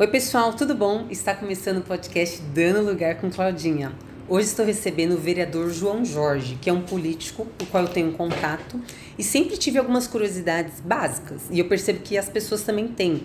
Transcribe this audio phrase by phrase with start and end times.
[0.00, 1.08] Oi, pessoal, tudo bom?
[1.10, 3.92] Está começando o podcast Dando Lugar com Claudinha.
[4.28, 7.88] Hoje estou recebendo o vereador João Jorge, que é um político com o qual eu
[7.88, 8.80] tenho contato
[9.18, 13.24] e sempre tive algumas curiosidades básicas e eu percebo que as pessoas também têm.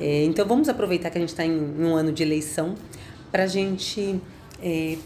[0.00, 2.74] É, então vamos aproveitar que a gente está em, um ano de eleição
[3.30, 4.20] para a gente
[4.60, 4.96] é,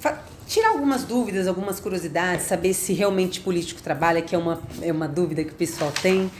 [0.47, 5.07] tirar algumas dúvidas, algumas curiosidades, saber se realmente político trabalha, que é uma, é uma
[5.07, 6.31] dúvida que o pessoal tem.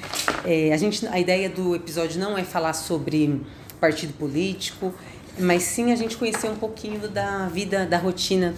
[0.43, 3.43] É, a, gente, a ideia do episódio não é falar sobre
[3.81, 4.95] partido político,
[5.39, 8.55] mas sim a gente conhecer um pouquinho da vida, da rotina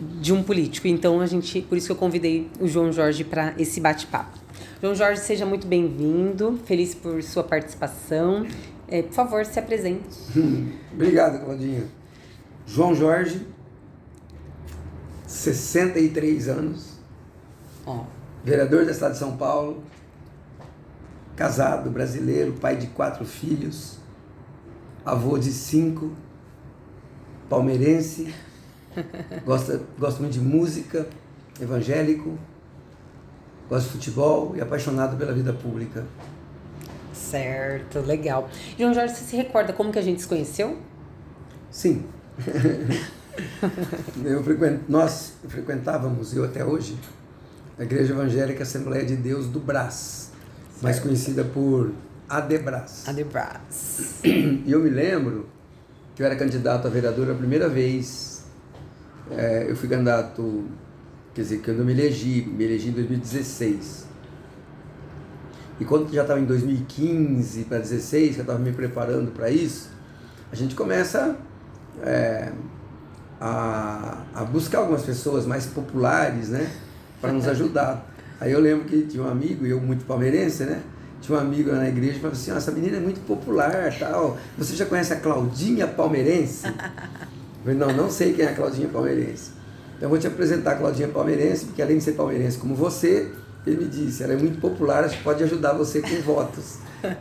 [0.00, 0.88] de um político.
[0.88, 4.38] Então a gente, por isso que eu convidei o João Jorge para esse bate-papo.
[4.80, 8.46] João Jorge, seja muito bem-vindo, feliz por sua participação.
[8.88, 10.16] É, por favor, se apresente.
[10.92, 11.84] Obrigado, Claudinha.
[12.66, 13.46] João Jorge,
[15.26, 16.98] 63 anos,
[17.86, 18.00] oh.
[18.42, 19.82] vereador da cidade de São Paulo,
[21.36, 23.99] casado, brasileiro, pai de quatro filhos,
[25.04, 26.12] avô de cinco,
[27.48, 28.34] palmeirense,
[29.44, 31.06] gosta, gosta muito de música,
[31.60, 32.38] evangélico,
[33.68, 36.04] gosta de futebol e apaixonado pela vida pública.
[37.12, 38.48] Certo, legal.
[38.78, 40.78] João Jorge, você se recorda como que a gente se conheceu?
[41.70, 42.04] Sim.
[44.24, 46.98] eu frequent, nós frequentávamos, eu até hoje,
[47.78, 50.30] a Igreja Evangélica Assembleia de Deus do Brás,
[50.72, 50.82] certo.
[50.82, 51.92] mais conhecida por
[52.30, 53.08] Adebras.
[53.08, 54.22] Adebras.
[54.24, 55.48] E eu me lembro
[56.14, 58.44] que eu era candidato a vereador a primeira vez.
[59.32, 60.64] É, eu fui candidato,
[61.34, 64.06] quer dizer, que eu não me elegi, me elegi em 2016.
[65.80, 69.90] E quando já estava em 2015 para 2016, que eu estava me preparando para isso,
[70.52, 71.36] a gente começa
[72.02, 72.52] é,
[73.40, 76.70] a, a buscar algumas pessoas mais populares, né,
[77.20, 78.06] para nos ajudar.
[78.40, 80.80] Aí eu lembro que tinha um amigo, eu muito palmeirense, né,
[81.20, 84.38] tinha um amigo na igreja que falou assim, essa menina é muito popular, tal.
[84.56, 86.66] Você já conhece a Claudinha Palmeirense?
[86.66, 89.50] Eu falei, não, não sei quem é a Claudinha Palmeirense.
[89.96, 93.30] Então eu vou te apresentar a Claudinha Palmeirense, porque além de ser palmeirense como você,
[93.66, 96.78] ele me disse, ela é muito popular, acho que pode ajudar você com votos.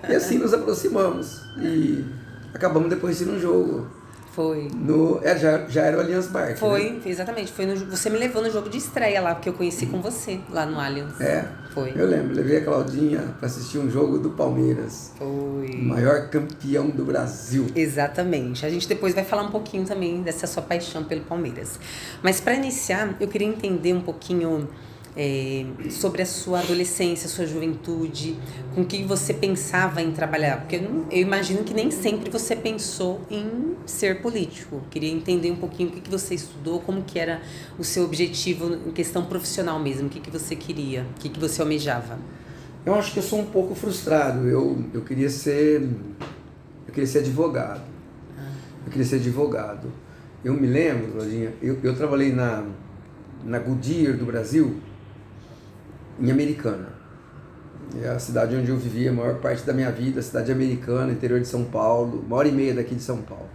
[0.07, 1.41] E assim nos aproximamos.
[1.57, 2.05] E
[2.53, 3.98] acabamos depois de ir jogo.
[4.31, 4.69] Foi.
[4.73, 6.59] No, é, já, já era o Allianz Parque.
[6.59, 7.01] Foi, né?
[7.05, 7.51] exatamente.
[7.51, 10.39] Foi no, você me levou no jogo de estreia lá, porque eu conheci com você,
[10.49, 11.19] lá no Allianz.
[11.19, 11.45] É.
[11.73, 11.93] Foi.
[11.95, 15.11] Eu lembro, levei a Claudinha para assistir um jogo do Palmeiras.
[15.17, 15.27] Foi.
[15.27, 17.67] O maior campeão do Brasil.
[17.75, 18.65] Exatamente.
[18.65, 21.79] A gente depois vai falar um pouquinho também dessa sua paixão pelo Palmeiras.
[22.23, 24.67] Mas para iniciar, eu queria entender um pouquinho
[25.15, 28.37] é, sobre a sua adolescência, sua juventude,
[28.75, 30.61] com que você pensava em trabalhar?
[30.61, 34.81] Porque eu, não, eu, imagino que nem sempre você pensou em ser político.
[34.89, 37.41] Queria entender um pouquinho o que, que você estudou, como que era
[37.77, 41.39] o seu objetivo em questão profissional mesmo, o que, que você queria, o que, que
[41.39, 42.17] você almejava.
[42.85, 44.47] Eu acho que eu sou um pouco frustrado.
[44.47, 45.81] Eu, eu queria ser
[46.89, 47.83] eu queria ser advogado.
[48.35, 48.51] Ah.
[48.85, 49.91] Eu queria ser advogado.
[50.43, 52.65] Eu me lembro, Claudinha, eu, eu trabalhei na,
[53.43, 54.77] na Goodyear do Brasil,
[56.19, 56.87] em Americana.
[58.01, 61.39] É a cidade onde eu vivi a maior parte da minha vida, cidade americana, interior
[61.39, 63.49] de São Paulo, uma hora e meia daqui de São Paulo.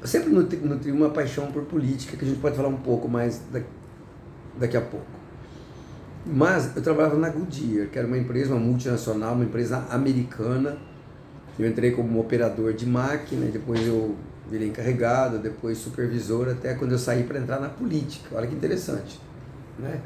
[0.00, 3.40] Eu sempre nutri, uma paixão por política, que a gente pode falar um pouco mais
[4.58, 5.06] daqui a pouco.
[6.26, 10.78] Mas eu trabalhava na Goodyear, que era uma empresa, uma multinacional, uma empresa americana.
[11.58, 14.16] Eu entrei como operador de máquina, depois eu
[14.50, 18.36] virei encarregado, depois supervisor, até quando eu saí para entrar na política.
[18.36, 19.20] Olha que interessante.
[19.78, 20.00] Né?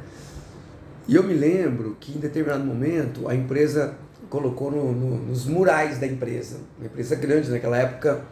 [1.06, 3.94] E eu me lembro que em determinado momento a empresa
[4.30, 8.22] colocou no, no, nos murais da empresa, uma empresa grande naquela época,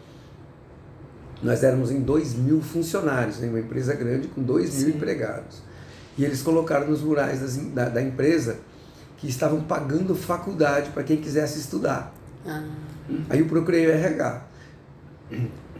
[1.42, 3.48] nós éramos em 2 mil funcionários, né?
[3.48, 5.60] uma empresa grande com 2 mil empregados.
[6.16, 8.58] E eles colocaram nos murais das, da, da, empresa
[9.16, 12.14] que estavam pagando faculdade para quem quisesse estudar.
[12.46, 12.64] Ah.
[13.28, 14.42] Aí eu procurei o RH.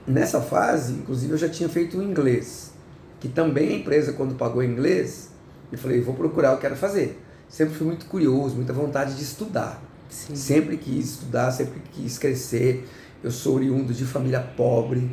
[0.07, 2.73] Nessa fase, inclusive, eu já tinha feito o inglês,
[3.21, 5.32] que também a empresa, quando pagou inglês,
[5.73, 7.19] eu falei, vou procurar, eu quero fazer.
[7.49, 9.83] Sempre fui muito curioso, muita vontade de estudar.
[10.09, 10.37] Sim.
[10.37, 12.87] Sempre quis estudar, sempre quis crescer.
[13.25, 15.11] Eu sou oriundo de família pobre.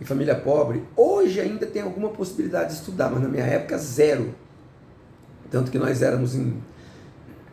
[0.00, 4.32] E família pobre, hoje ainda tem alguma possibilidade de estudar, mas na minha época, zero.
[5.50, 6.62] Tanto que nós éramos em,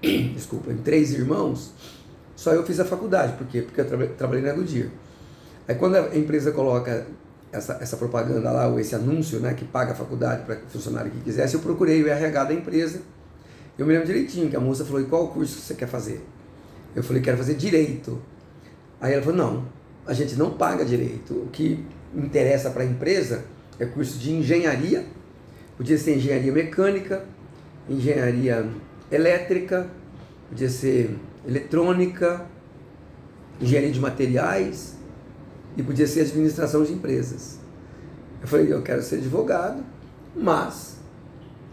[0.35, 1.73] desculpa, em três irmãos,
[2.35, 3.33] só eu fiz a faculdade.
[3.33, 3.61] Por quê?
[3.61, 4.89] Porque eu trabalhei na Goodyear.
[5.67, 7.07] Aí quando a empresa coloca
[7.55, 11.19] essa, essa propaganda lá, ou esse anúncio, né, que paga a faculdade para funcionário que
[11.21, 13.01] quisesse, eu procurei o RH da empresa.
[13.77, 16.23] Eu me lembro direitinho que a moça falou: e qual curso você quer fazer?
[16.95, 18.21] Eu falei: quero fazer direito.
[18.99, 19.65] Aí ela falou: não,
[20.05, 21.33] a gente não paga direito.
[21.33, 23.43] O que interessa para a empresa
[23.79, 25.05] é curso de engenharia,
[25.77, 27.25] podia ser engenharia mecânica,
[27.89, 28.69] engenharia
[29.11, 29.87] elétrica,
[30.49, 32.45] podia ser eletrônica,
[33.61, 34.94] engenharia de materiais
[35.77, 37.59] e podia ser administração de empresas.
[38.41, 39.83] Eu falei, eu quero ser advogado,
[40.35, 40.95] mas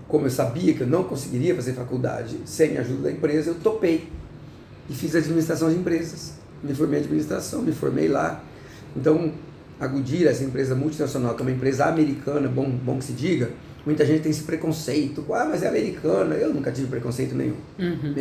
[0.08, 3.54] como eu sabia que eu não conseguiria fazer faculdade sem a ajuda da empresa, eu
[3.54, 4.08] topei
[4.88, 6.34] e fiz administração de empresas.
[6.62, 8.44] Me formei em administração, me formei lá.
[8.94, 9.32] Então,
[9.80, 13.50] a Goodyear, essa empresa multinacional, que é uma empresa americana, bom, bom que se diga,
[13.84, 15.24] muita gente tem esse preconceito.
[15.32, 16.34] Ah, mas é americana.
[16.34, 17.56] Eu nunca tive preconceito nenhum.
[17.78, 18.14] Uhum.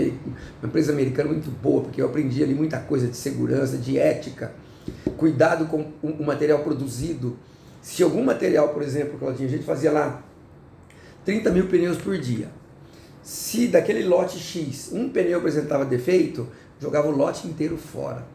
[0.61, 4.53] Uma empresa americana muito boa, porque eu aprendi ali muita coisa de segurança, de ética,
[5.17, 7.37] cuidado com o material produzido.
[7.81, 10.23] Se algum material, por exemplo, Claudinha, a gente fazia lá
[11.25, 12.49] 30 mil pneus por dia.
[13.23, 16.47] Se daquele lote X um pneu apresentava defeito,
[16.79, 18.25] jogava o lote inteiro fora.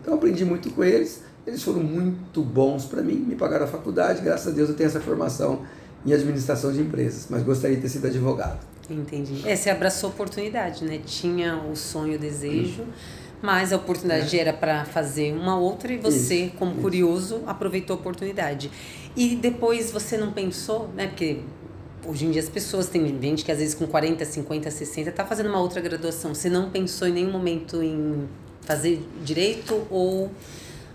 [0.00, 4.22] Então aprendi muito com eles, eles foram muito bons para mim, me pagaram a faculdade,
[4.22, 5.64] graças a Deus eu tenho essa formação
[6.06, 8.60] em administração de empresas, mas gostaria de ter sido advogado.
[8.88, 9.42] Entendi.
[9.46, 10.98] É, você abraçou a oportunidade, né?
[11.04, 12.84] Tinha o sonho, o desejo,
[13.42, 14.40] mas a oportunidade é.
[14.40, 16.80] era para fazer uma outra e você, isso, como isso.
[16.80, 18.70] curioso, aproveitou a oportunidade.
[19.16, 21.08] E depois você não pensou, né?
[21.08, 21.40] Porque
[22.06, 25.24] hoje em dia as pessoas têm gente que às vezes com 40, 50, 60 está
[25.24, 26.34] fazendo uma outra graduação.
[26.34, 28.28] Você não pensou em nenhum momento em
[28.62, 30.30] fazer direito ou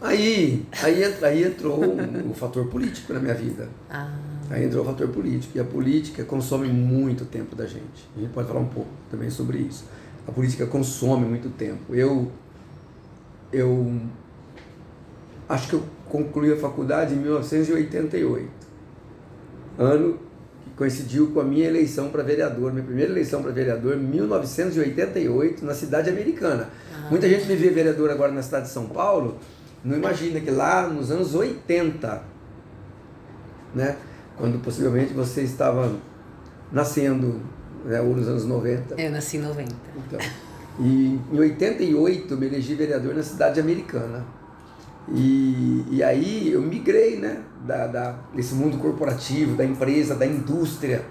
[0.04, 3.70] Aí, aí, aí entrou o, o fator político na minha vida.
[3.90, 4.14] Ah.
[4.50, 5.58] Aí entrou o fator político.
[5.58, 8.06] E a política consome muito tempo da gente.
[8.18, 9.86] A gente pode falar um pouco também sobre isso.
[10.28, 11.94] A política consome muito tempo.
[11.94, 12.32] Eu,
[13.52, 14.00] eu
[15.50, 18.48] acho que eu concluí a faculdade em 1988.
[19.78, 20.20] Ano
[20.64, 25.66] que coincidiu com a minha eleição para vereador, minha primeira eleição para vereador, em 1988,
[25.66, 26.70] na cidade americana.
[26.94, 27.08] Ah.
[27.10, 29.38] Muita gente me vê vereador agora na cidade de São Paulo
[29.84, 32.24] não imagina que lá nos anos 80,
[33.76, 33.98] né,
[34.38, 35.92] quando possivelmente você estava
[36.72, 37.42] nascendo,
[37.86, 39.00] né, ou nos anos 90.
[39.02, 39.74] Eu nasci em 90.
[40.08, 40.20] Então,
[40.80, 44.26] e em 88 me elegi vereador na cidade americana.
[45.10, 51.04] E, e aí eu migrei né, da, da, desse mundo corporativo, da empresa, da indústria.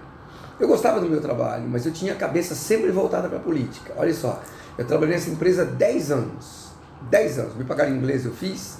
[0.58, 3.92] Eu gostava do meu trabalho, mas eu tinha a cabeça sempre voltada para a política.
[3.96, 4.42] Olha só,
[4.76, 6.72] eu trabalhei nessa empresa 10 anos.
[7.10, 7.56] 10 anos.
[7.56, 8.78] Me pagaram inglês, eu fiz.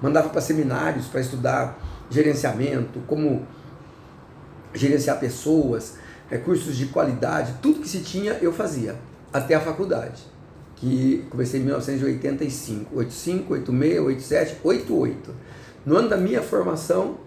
[0.00, 1.78] Mandava para seminários para estudar
[2.10, 3.46] gerenciamento, como
[4.72, 5.96] gerenciar pessoas,
[6.28, 8.96] recursos de qualidade, tudo que se tinha eu fazia,
[9.32, 10.22] até a faculdade,
[10.76, 15.34] que comecei em 1985, 85, 86, 87, 88.
[15.84, 17.18] No ano da minha formação,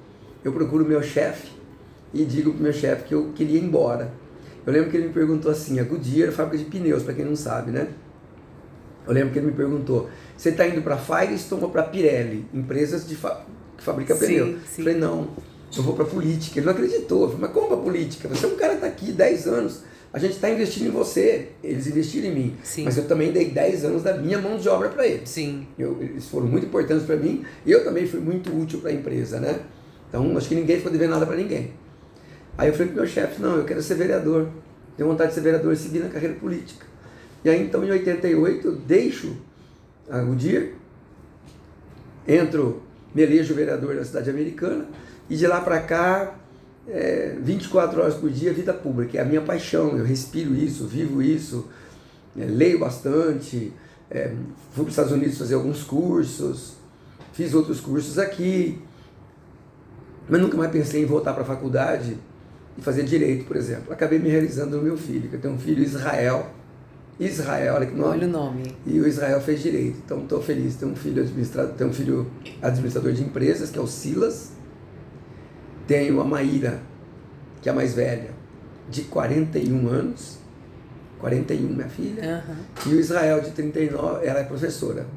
[0.43, 1.51] eu procuro meu chefe
[2.13, 4.11] e digo para o meu chefe que eu queria ir embora.
[4.65, 7.23] Eu lembro que ele me perguntou assim, a Goodyear é fábrica de pneus, para quem
[7.23, 7.87] não sabe, né?
[9.07, 13.07] Eu lembro que ele me perguntou, você está indo para Firestone ou para Pirelli, empresas
[13.07, 13.45] de fa
[13.77, 14.47] que fabricam pneu?
[14.47, 15.29] Eu falei, não,
[15.75, 16.59] eu vou para política.
[16.59, 17.27] Ele não acreditou.
[17.27, 18.27] Falei, mas como para política?
[18.29, 19.81] Você é um cara que está aqui 10 anos,
[20.13, 21.49] a gente está investindo em você.
[21.63, 22.57] Eles investiram em mim.
[22.63, 22.85] Sim.
[22.85, 25.29] Mas eu também dei 10 anos da minha mão de obra para eles.
[25.29, 25.67] Sim.
[25.77, 28.93] Eu, eles foram muito importantes para mim e eu também fui muito útil para a
[28.93, 29.59] empresa, né?
[30.09, 31.71] Então, acho que ninguém ficou devendo nada para ninguém.
[32.57, 34.49] Aí eu falei para meu chefe, não, eu quero ser vereador.
[34.95, 36.85] Tenho vontade de ser vereador e seguir na carreira política.
[37.43, 39.37] E aí, então, em 88, eu deixo
[40.09, 40.71] o dia,
[42.27, 42.81] entro,
[43.13, 44.87] me elejo vereador da cidade americana
[45.29, 46.35] e de lá para cá,
[46.87, 51.21] é, 24 horas por dia, vida pública, é a minha paixão, eu respiro isso, vivo
[51.21, 51.67] isso,
[52.37, 53.73] é, leio bastante,
[54.09, 54.31] é,
[54.71, 56.75] fui para os Estados Unidos fazer alguns cursos,
[57.33, 58.81] fiz outros cursos aqui,
[60.29, 62.17] mas nunca mais pensei em voltar para a faculdade
[62.77, 63.91] e fazer direito, por exemplo.
[63.91, 66.51] Acabei me realizando no meu filho, que eu tenho um filho Israel,
[67.19, 68.09] Israel, olha que nome.
[68.11, 68.63] Olha o nome.
[68.85, 69.97] E o Israel fez direito.
[70.05, 70.75] Então estou feliz.
[70.75, 72.29] Tem um filho administrador, tem um filho
[72.61, 74.51] administrador de empresas, que é o Silas.
[75.87, 76.81] Tenho a Maíra,
[77.61, 78.31] que é a mais velha,
[78.89, 80.37] de 41 anos.
[81.19, 82.43] 41, minha filha.
[82.47, 82.91] Uhum.
[82.91, 85.07] E o Israel de 39, ela é professora.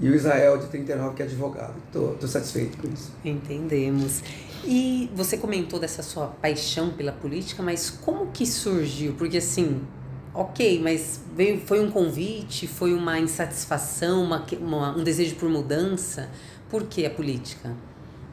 [0.00, 1.74] E o Israel de 39, que é advogado.
[1.86, 3.12] Estou satisfeito com isso.
[3.24, 4.22] Entendemos.
[4.64, 9.14] E você comentou dessa sua paixão pela política, mas como que surgiu?
[9.14, 9.80] Porque assim,
[10.34, 16.28] ok, mas veio, foi um convite, foi uma insatisfação, uma, uma, um desejo por mudança.
[16.68, 17.74] Por que a política?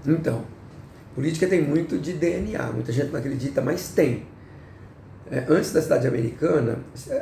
[0.06, 0.44] Então,
[1.16, 4.28] política tem muito de DNA, muita gente não acredita, mas tem.
[5.32, 6.80] É, antes da cidade americana,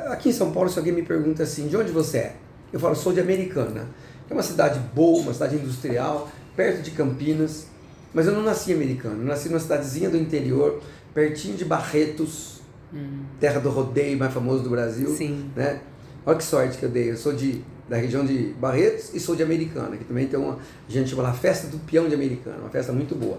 [0.08, 2.36] aqui em São Paulo, se alguém me pergunta assim, de onde você é?
[2.70, 3.88] Eu falo, sou de Americana.
[4.28, 7.66] É uma cidade boa, uma cidade industrial, perto de Campinas,
[8.12, 10.82] mas eu não nasci americano, eu nasci numa cidadezinha do interior,
[11.14, 12.54] pertinho de Barretos,
[12.94, 13.24] Hum.
[13.40, 15.10] Terra do rodeio mais famoso do Brasil.
[15.10, 15.50] Sim.
[15.56, 15.80] Né?
[16.24, 17.10] Olha que sorte que eu dei.
[17.10, 20.58] Eu sou de, da região de Barretos e sou de Americana, que também tem uma.
[20.88, 23.38] A gente chama lá Festa do Peão de Americana, uma festa muito boa.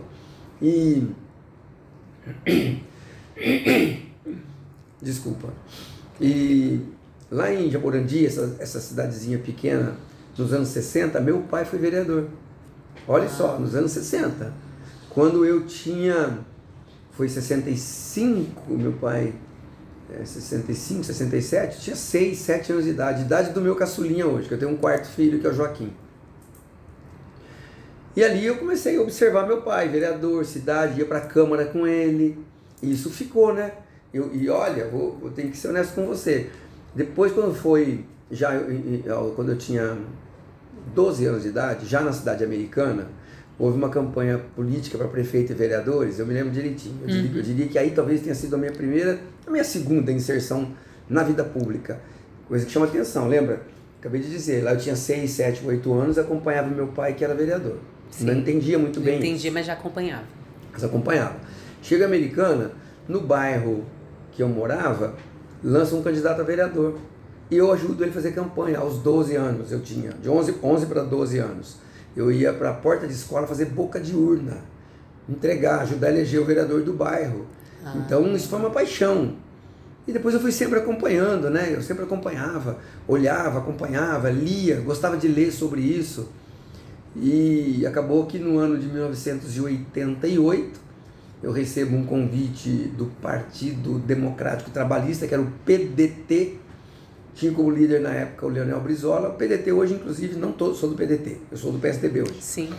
[0.61, 1.07] E.
[5.01, 5.53] Desculpa.
[6.19, 6.81] E
[7.29, 9.97] lá em Jaborandi, essa, essa cidadezinha pequena
[10.37, 12.27] nos anos 60, meu pai foi vereador.
[13.07, 14.53] Olha só, nos anos 60.
[15.09, 16.39] Quando eu tinha.
[17.11, 19.33] Foi 65, meu pai.
[20.09, 23.21] É, 65, 67, tinha 6, 7 anos de idade.
[23.21, 25.91] Idade do meu caçulinha hoje, que eu tenho um quarto filho, que é o Joaquim.
[28.15, 31.85] E ali eu comecei a observar meu pai, vereador, cidade, ia para a Câmara com
[31.85, 32.37] ele.
[32.81, 33.73] E isso ficou, né?
[34.13, 36.49] Eu, e olha, vou, eu tenho que ser honesto com você.
[36.93, 38.51] Depois, quando foi, já
[39.35, 39.97] quando eu tinha
[40.93, 43.09] 12 anos de idade, já na cidade americana,
[43.59, 46.99] houve uma campanha política para prefeito e vereadores, eu me lembro direitinho.
[47.01, 47.21] Eu, uhum.
[47.21, 50.71] diria, eu diria que aí talvez tenha sido a minha primeira, a minha segunda inserção
[51.09, 51.99] na vida pública.
[52.47, 53.61] Coisa que chama atenção, lembra?
[53.99, 57.33] Acabei de dizer, lá eu tinha 6, 7, 8 anos, acompanhava meu pai que era
[57.33, 57.77] vereador.
[58.17, 58.25] Sim.
[58.25, 59.19] Não entendia muito bem.
[59.19, 60.23] Não entendia, mas já acompanhava.
[60.71, 61.35] Mas acompanhava.
[61.81, 62.71] Chega a americana,
[63.07, 63.83] no bairro
[64.31, 65.13] que eu morava,
[65.63, 66.97] lança um candidato a vereador.
[67.51, 70.85] E eu ajudo ele a fazer campanha aos 12 anos, eu tinha, de 11, 11
[70.87, 71.77] para 12 anos.
[72.15, 74.57] Eu ia para a porta de escola fazer boca de urna,
[75.29, 77.45] entregar, ajudar a eleger o vereador do bairro.
[77.85, 77.93] Ah.
[77.97, 79.35] Então isso foi uma paixão.
[80.07, 81.71] E depois eu fui sempre acompanhando, né?
[81.73, 86.29] Eu sempre acompanhava, olhava, acompanhava, lia, gostava de ler sobre isso.
[87.15, 90.79] E acabou que no ano de 1988
[91.41, 96.57] eu recebo um convite do Partido Democrático Trabalhista, que era o PDT,
[97.35, 99.29] tinha como líder na época o Leonel Brizola.
[99.29, 102.41] O PDT hoje, inclusive, não tô, sou do PDT, eu sou do PSDB hoje.
[102.41, 102.73] Sim.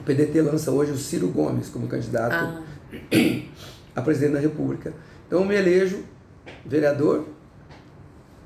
[0.00, 2.62] O PDT lança hoje o Ciro Gomes como candidato ah.
[3.94, 4.94] a presidente da República.
[5.26, 6.02] Então eu me elejo
[6.64, 7.26] vereador,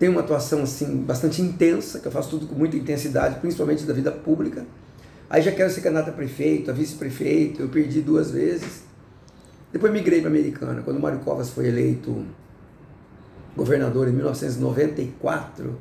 [0.03, 3.95] tenho uma atuação assim bastante intensa, que eu faço tudo com muita intensidade, principalmente da
[3.95, 4.67] vida pública.
[5.31, 8.83] Aí já quero ser candidato a prefeito, a vice-prefeito, eu perdi duas vezes.
[9.73, 12.27] Depois migrei para a Americana, quando Mário Covas foi eleito
[13.57, 15.79] governador em 1994.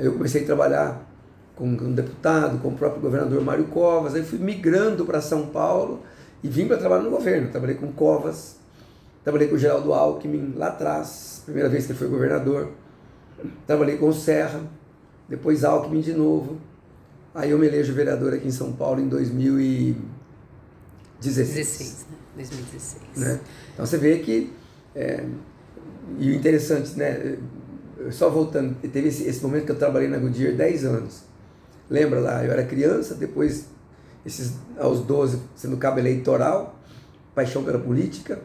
[0.00, 1.08] Aí eu comecei a trabalhar
[1.54, 4.16] com um deputado, com o próprio governador Mário Covas.
[4.16, 6.02] Aí fui migrando para São Paulo
[6.42, 7.52] e vim para trabalhar no governo.
[7.52, 8.56] Trabalhei com Covas,
[9.22, 12.82] trabalhei com o Geraldo Alckmin lá atrás, primeira vez que ele foi governador.
[13.66, 14.60] Trabalhei com o Serra,
[15.28, 16.58] depois Alckmin de novo.
[17.34, 20.04] Aí eu me elejo vereador aqui em São Paulo em 2016.
[21.20, 22.16] 16, né?
[22.36, 23.02] 2016.
[23.16, 23.40] Né?
[23.72, 24.52] Então você vê que.
[24.94, 25.24] É,
[26.18, 27.38] e o interessante, né?
[28.10, 31.22] Só voltando, teve esse, esse momento que eu trabalhei na Goodyear 10 anos.
[31.88, 32.44] Lembra lá?
[32.44, 33.66] Eu era criança, depois,
[34.24, 36.78] esses, aos 12, sendo cabo eleitoral,
[37.34, 38.40] paixão pela política.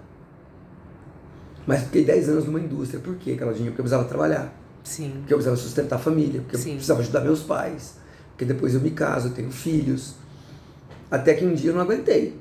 [1.67, 2.99] Mas fiquei 10 anos numa indústria.
[2.99, 3.69] Por quê, Claudinha?
[3.69, 4.53] Porque eu precisava trabalhar.
[4.83, 5.11] Sim.
[5.19, 6.69] Porque eu precisava sustentar a família, porque Sim.
[6.69, 7.99] eu precisava ajudar meus pais
[8.39, 10.13] porque depois eu me caso, eu tenho filhos.
[11.11, 12.37] Até que um dia eu não aguentei.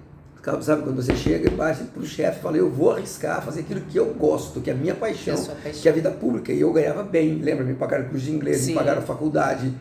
[0.60, 3.80] Sabe, quando você chega e bate pro chefe e fala, eu vou arriscar, fazer aquilo
[3.80, 5.82] que eu gosto, que é a minha paixão, que é, paixão.
[5.82, 6.52] Que é a vida pública.
[6.52, 7.64] E eu ganhava bem, lembra?
[7.64, 8.68] Me pagaram curso de inglês, Sim.
[8.68, 9.74] me pagaram faculdade.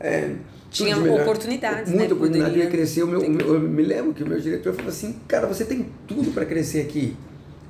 [0.00, 0.34] É,
[0.68, 2.12] Tinha oportunidades, Muita né?
[2.12, 2.64] oportunidade, Poderia...
[2.64, 3.04] ia crescer.
[3.04, 6.32] O meu, eu me lembro que o meu diretor falou assim, cara, você tem tudo
[6.32, 7.16] para crescer aqui.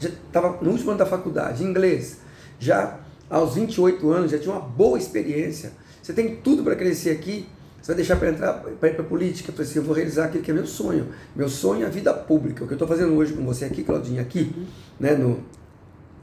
[0.01, 2.21] Já estava no último ano da faculdade, inglês.
[2.59, 2.99] Já
[3.35, 5.73] aos 28 anos, já tinha uma boa experiência.
[6.03, 7.47] Você tem tudo para crescer aqui
[7.83, 9.51] você vai deixar para entrar para ir para política?
[9.51, 11.09] Falei assim, eu vou realizar aquilo que é meu sonho.
[11.35, 12.63] Meu sonho é a vida pública.
[12.63, 14.65] O que eu estou fazendo hoje com você aqui, Claudinha, aqui, uhum.
[15.01, 15.41] né, no,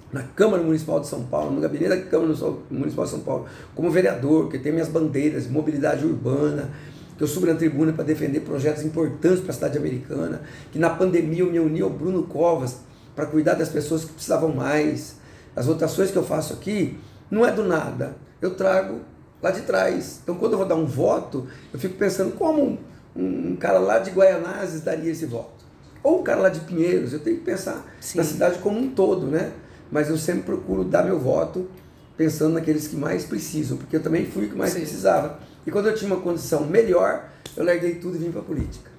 [0.10, 2.34] na Câmara Municipal de São Paulo, no gabinete da Câmara
[2.72, 6.70] Municipal de São Paulo, como vereador, que tem minhas bandeiras, mobilidade urbana,
[7.18, 10.90] que eu subo na tribuna para defender projetos importantes para a cidade americana, que na
[10.90, 12.78] pandemia eu me uni ao Bruno Covas
[13.14, 15.19] para cuidar das pessoas que precisavam mais.
[15.56, 16.98] As votações que eu faço aqui
[17.30, 18.16] não é do nada.
[18.42, 19.02] Eu trago
[19.42, 20.20] lá de trás.
[20.24, 22.80] Então, quando eu vou dar um voto, eu fico pensando como
[23.16, 25.66] um, um, cara lá de Guaianazes daria esse voto.
[26.02, 28.20] Ou um cara lá de Pinheiros, eu tenho que pensar Sim.
[28.20, 29.52] na cidade como um todo, né?
[29.92, 31.68] Mas eu sempre procuro dar meu voto
[32.16, 34.80] pensando naqueles que mais precisam, porque eu também fui o que mais Sim.
[34.82, 35.40] precisava.
[35.66, 38.90] E quando eu tinha uma condição melhor, eu larguei tudo e vim para a política.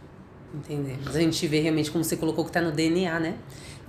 [0.55, 1.15] Entendemos.
[1.15, 3.37] A gente vê realmente, como você colocou, que está no DNA, né?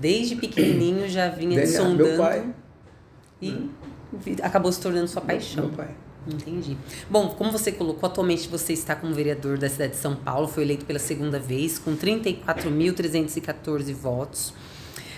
[0.02, 2.04] Desde pequenininho já vinha DNA, sondando.
[2.04, 2.46] Meu pai.
[3.42, 3.70] E
[4.42, 5.68] acabou se tornando sua paixão.
[5.68, 5.90] Meu pai.
[6.28, 6.78] Entendi.
[7.10, 10.64] Bom, como você colocou, atualmente você está como vereador da cidade de São Paulo, foi
[10.64, 14.54] eleito pela segunda vez, com 34.314 votos.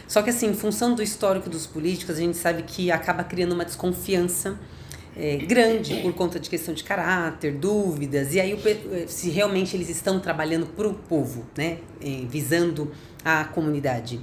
[0.08, 3.54] Só que, assim, em função do histórico dos políticos, a gente sabe que acaba criando
[3.54, 4.58] uma desconfiança
[5.16, 9.90] é, grande por conta de questão de caráter, dúvidas, e aí eh, se realmente eles
[9.90, 12.92] estão trabalhando para o povo, né, é, visando
[13.24, 14.20] a comunidade.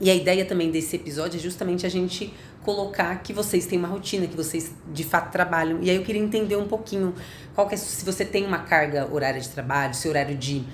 [0.00, 3.88] E a ideia também desse episódio é justamente a gente colocar que vocês têm uma
[3.88, 5.82] rotina, que vocês de fato trabalham.
[5.82, 7.14] E aí eu queria entender um pouquinho
[7.54, 10.64] qual que é, se você tem uma carga horária de trabalho, seu horário de,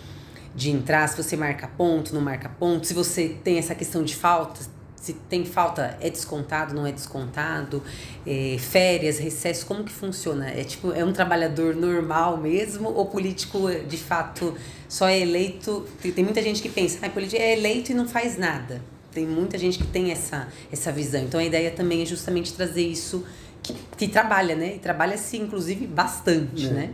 [0.55, 4.15] de entrar, se você marca ponto, não marca ponto, se você tem essa questão de
[4.15, 4.61] falta,
[4.95, 7.83] se tem falta, é descontado, não é descontado?
[8.27, 10.51] É, férias, recesso, como que funciona?
[10.51, 14.55] É tipo, é um trabalhador normal mesmo ou político de fato
[14.89, 15.87] só é eleito?
[16.01, 18.83] Tem, muita gente que pensa, ah, político é eleito e não faz nada.
[19.17, 21.23] Tem muita gente que tem essa, essa visão.
[21.23, 23.25] Então a ideia também é justamente trazer isso
[23.63, 24.77] que, que trabalha, né?
[24.77, 26.71] E trabalha-se, inclusive, bastante, é.
[26.71, 26.91] né?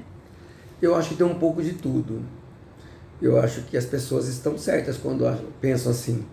[0.81, 2.23] Eu acho que tem um pouco de tudo.
[3.21, 5.25] Eu acho que as pessoas estão certas quando
[5.61, 6.25] pensam assim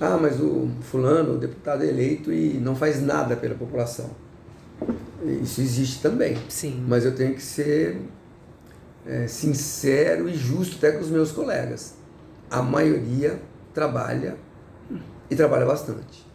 [0.00, 4.10] ah, mas o fulano, o deputado é eleito e não faz nada pela população.
[5.42, 6.38] Isso existe também.
[6.48, 6.84] Sim.
[6.86, 8.00] Mas eu tenho que ser
[9.04, 11.94] é, sincero e justo até com os meus colegas.
[12.48, 13.40] A maioria
[13.74, 14.36] trabalha
[15.30, 16.26] e trabalha bastante.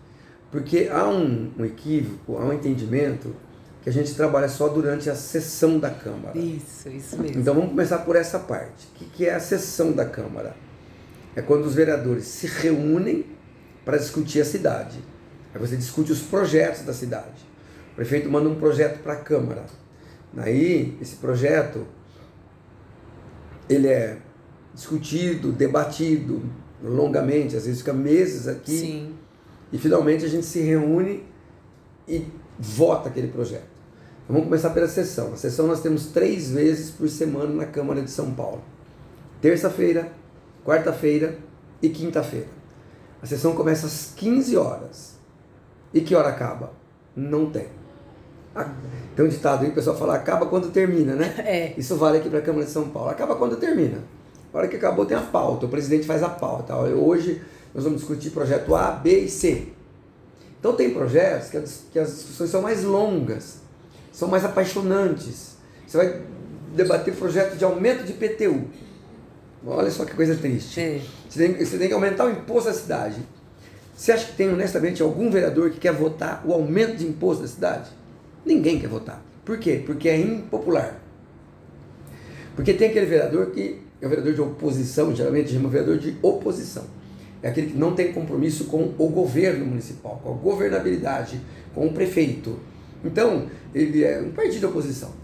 [0.52, 3.36] Porque há um, um equívoco, há um entendimento
[3.82, 6.38] que a gente trabalha só durante a sessão da Câmara.
[6.38, 7.42] Isso, isso mesmo.
[7.42, 8.88] Então vamos começar por essa parte.
[9.02, 10.56] O que é a sessão da Câmara?
[11.36, 13.26] É quando os vereadores se reúnem
[13.84, 15.00] para discutir a cidade.
[15.54, 17.54] Aí você discute os projetos da cidade.
[17.92, 19.66] O prefeito manda um projeto para a Câmara.
[20.38, 21.86] Aí, esse projeto,
[23.70, 24.18] ele é
[24.74, 26.42] discutido, debatido
[26.84, 28.78] longamente, às vezes fica meses aqui.
[28.78, 29.13] Sim.
[29.72, 31.24] E finalmente a gente se reúne
[32.08, 32.28] e
[32.60, 33.74] vota aquele projeto.
[34.24, 35.32] Então, vamos começar pela sessão.
[35.32, 38.62] Na sessão nós temos três vezes por semana na Câmara de São Paulo.
[39.42, 40.12] Terça-feira,
[40.66, 41.38] quarta-feira
[41.82, 42.48] e quinta-feira.
[43.22, 45.13] A sessão começa às 15 horas.
[45.94, 46.74] E que hora acaba?
[47.16, 47.68] Não tem.
[49.16, 51.34] Tem um ditado aí, o pessoal fala, acaba quando termina, né?
[51.46, 51.74] É.
[51.78, 53.10] Isso vale aqui para a Câmara de São Paulo.
[53.10, 54.00] Acaba quando termina.
[54.54, 56.76] A hora que acabou tem a pauta, o presidente faz a pauta.
[56.76, 57.42] Hoje
[57.74, 59.70] nós vamos discutir projeto A, B e C.
[60.60, 63.58] Então tem projetos que as, que as discussões são mais longas,
[64.12, 65.58] são mais apaixonantes.
[65.88, 66.22] Você vai
[66.76, 68.68] debater projeto de aumento de PTU.
[69.66, 71.02] Olha só que coisa triste.
[71.28, 73.22] Você, tem, você tem que aumentar o imposto da cidade.
[73.96, 77.48] Você acha que tem, honestamente, algum vereador que quer votar o aumento de imposto da
[77.48, 77.89] cidade?
[78.46, 79.22] Ninguém quer votar.
[79.44, 79.82] Por quê?
[79.86, 81.00] Porque é impopular.
[82.56, 86.84] Porque tem aquele vereador que é o vereador de oposição, geralmente chama vereador de oposição.
[87.42, 91.39] É aquele que não tem compromisso com o governo municipal, com a governabilidade,
[91.74, 92.58] com o prefeito.
[93.04, 95.24] Então, ele é um partido de oposição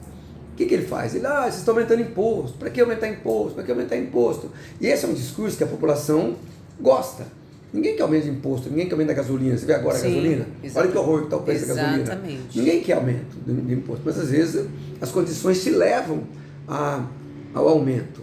[0.60, 1.15] que, que ele faz?
[1.15, 2.58] Ele, ah, vocês estão aumentando imposto.
[2.58, 3.56] Para que aumentar imposto?
[3.56, 4.52] Para que aumentar imposto?
[4.82, 6.36] E esse é um discurso que a população
[6.80, 7.26] gosta.
[7.72, 9.58] Ninguém quer aumento de imposto, ninguém quer aumento da gasolina.
[9.58, 10.48] Você vê agora Sim, a gasolina?
[10.62, 10.78] Exatamente.
[10.78, 12.22] Olha que horror que está o preço da gasolina.
[12.54, 14.65] Ninguém quer aumento de imposto, mas às vezes
[15.00, 16.24] as condições te levam
[16.68, 17.06] a,
[17.54, 18.22] ao aumento.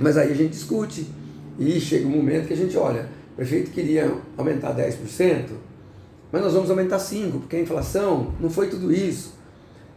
[0.00, 1.06] Mas aí a gente discute
[1.58, 5.46] e chega um momento que a gente olha, o prefeito queria aumentar 10%,
[6.32, 9.34] mas nós vamos aumentar 5%, porque a inflação não foi tudo isso.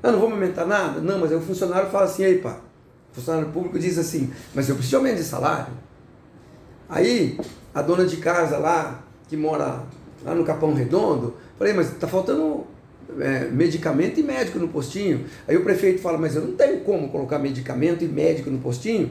[0.03, 1.01] Eu não vou aumentar nada?
[1.01, 2.59] Não, mas aí o funcionário fala assim, aí pá,
[3.11, 5.73] o funcionário público diz assim, mas eu preciso de aumento de salário.
[6.87, 7.39] Aí
[7.73, 9.83] a dona de casa lá, que mora
[10.23, 12.65] lá no Capão Redondo, falei, mas tá faltando
[13.19, 15.25] é, medicamento e médico no postinho.
[15.47, 19.09] Aí o prefeito fala, mas eu não tenho como colocar medicamento e médico no postinho,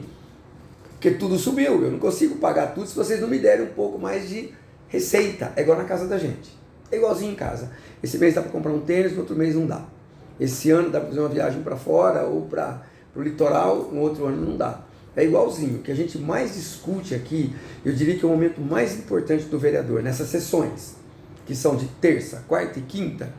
[0.97, 3.99] porque tudo subiu, eu não consigo pagar tudo se vocês não me derem um pouco
[3.99, 4.51] mais de
[4.89, 5.53] receita.
[5.55, 6.57] É igual na casa da gente.
[6.91, 7.69] É igualzinho em casa.
[8.01, 9.85] Esse mês dá para comprar um tênis, no outro mês não dá.
[10.39, 12.81] Esse ano dá para fazer uma viagem para fora ou para
[13.15, 14.81] o litoral, no outro ano não dá.
[15.15, 15.79] É igualzinho.
[15.79, 17.55] O que a gente mais discute aqui,
[17.85, 20.95] eu diria que é o momento mais importante do vereador, nessas sessões,
[21.45, 23.29] que são de terça, quarta e quinta,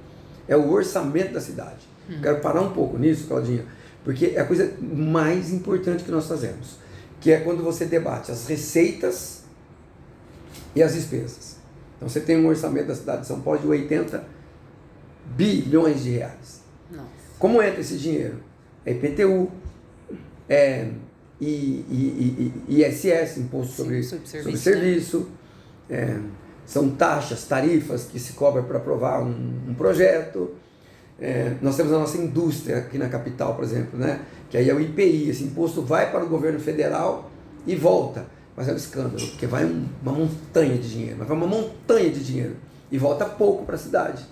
[0.46, 1.88] é o orçamento da cidade.
[2.08, 2.20] Hum.
[2.22, 3.64] Quero parar um pouco nisso, Claudinha,
[4.04, 6.78] porque é a coisa mais importante que nós fazemos,
[7.20, 9.42] que é quando você debate as receitas
[10.74, 11.56] e as despesas.
[11.96, 14.24] Então você tem um orçamento da cidade de São Paulo de 80
[15.36, 16.60] bilhões de reais.
[16.90, 17.08] Nossa.
[17.38, 18.40] Como entra esse dinheiro?
[18.86, 19.50] É IPTU,
[20.48, 20.88] é
[21.40, 25.18] I, I, I, ISS, Imposto sobre, Sim, sobre Serviço, sobre serviço
[25.88, 25.96] né?
[25.96, 26.20] é,
[26.64, 30.54] são taxas, tarifas que se cobra para aprovar um, um projeto.
[31.20, 34.20] É, nós temos a nossa indústria aqui na capital, por exemplo, né?
[34.48, 37.30] que aí é o IPI, esse imposto vai para o governo federal
[37.66, 38.26] e volta.
[38.56, 42.24] Mas é um escândalo, porque vai uma montanha de dinheiro, mas vai uma montanha de
[42.24, 42.56] dinheiro
[42.90, 44.26] e volta pouco para a cidade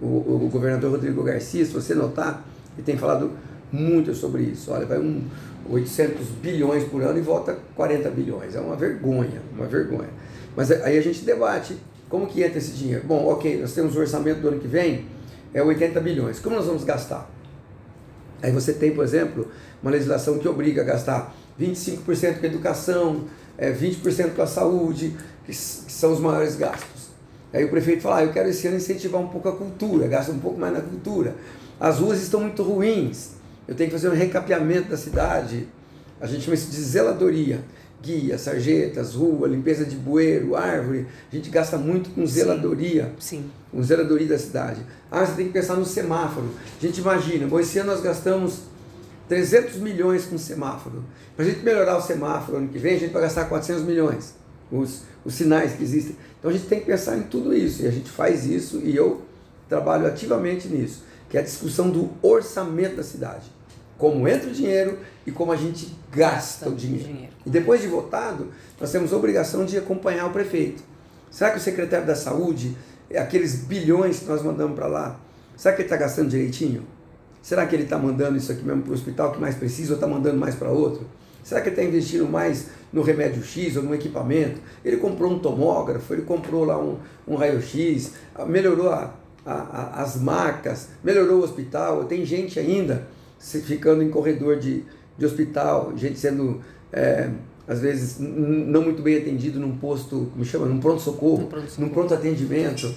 [0.00, 0.06] o,
[0.44, 2.44] o governador Rodrigo Garcia, se você notar,
[2.76, 3.30] ele tem falado
[3.70, 4.70] muito sobre isso.
[4.72, 5.22] Olha, vai um
[5.70, 8.54] 800 bilhões por ano e volta 40 bilhões.
[8.54, 10.10] É uma vergonha, uma vergonha.
[10.56, 11.76] Mas aí a gente debate
[12.08, 13.04] como que entra esse dinheiro.
[13.06, 15.06] Bom, ok, nós temos o orçamento do ano que vem,
[15.54, 16.40] é 80 bilhões.
[16.40, 17.30] Como nós vamos gastar?
[18.42, 19.48] Aí você tem, por exemplo,
[19.80, 23.24] uma legislação que obriga a gastar 25% com a educação,
[23.56, 27.04] é, 20% com a saúde, que, que são os maiores gastos.
[27.52, 30.32] Aí o prefeito fala, ah, eu quero esse ano incentivar um pouco a cultura, gasta
[30.32, 31.36] um pouco mais na cultura.
[31.78, 33.30] As ruas estão muito ruins,
[33.68, 35.68] eu tenho que fazer um recapeamento da cidade.
[36.20, 37.60] A gente chama isso de zeladoria.
[38.04, 41.06] Guia, sarjetas, rua, limpeza de bueiro, árvore.
[41.32, 43.10] A gente gasta muito com zeladoria.
[43.18, 43.50] Sim.
[43.72, 44.82] Com zeladoria da cidade.
[45.10, 46.50] Ah, você tem que pensar no semáforo.
[46.78, 48.64] A gente imagina, bom, esse ano nós gastamos
[49.26, 51.02] 300 milhões com semáforo.
[51.34, 54.34] Para a gente melhorar o semáforo ano que vem, a gente vai gastar 400 milhões.
[54.70, 56.14] Os, os sinais que existem.
[56.38, 57.84] Então a gente tem que pensar em tudo isso.
[57.84, 59.22] E a gente faz isso e eu
[59.66, 61.02] trabalho ativamente nisso.
[61.30, 63.50] Que é a discussão do orçamento da cidade
[63.98, 67.06] como entra o dinheiro e como a gente gasta o dinheiro.
[67.06, 67.32] dinheiro.
[67.46, 68.48] E depois de votado,
[68.80, 70.82] nós temos a obrigação de acompanhar o prefeito.
[71.30, 72.76] Será que o secretário da saúde,
[73.16, 75.20] aqueles bilhões que nós mandamos para lá,
[75.56, 76.86] será que ele está gastando direitinho?
[77.42, 79.94] Será que ele está mandando isso aqui mesmo para o hospital que mais precisa ou
[79.96, 81.06] está mandando mais para outro?
[81.42, 84.60] Será que ele está investindo mais no remédio X ou no equipamento?
[84.82, 86.96] Ele comprou um tomógrafo, ele comprou lá um,
[87.28, 88.12] um raio-x,
[88.46, 89.12] melhorou a,
[89.44, 92.04] a, a, as marcas, melhorou o hospital.
[92.04, 93.06] Tem gente ainda
[93.62, 94.84] ficando em corredor de,
[95.18, 96.60] de hospital, gente sendo,
[96.92, 97.30] é,
[97.68, 100.66] às vezes, não muito bem atendido num posto, como chama?
[100.66, 102.94] Num pronto-socorro, pronto num pronto-atendimento.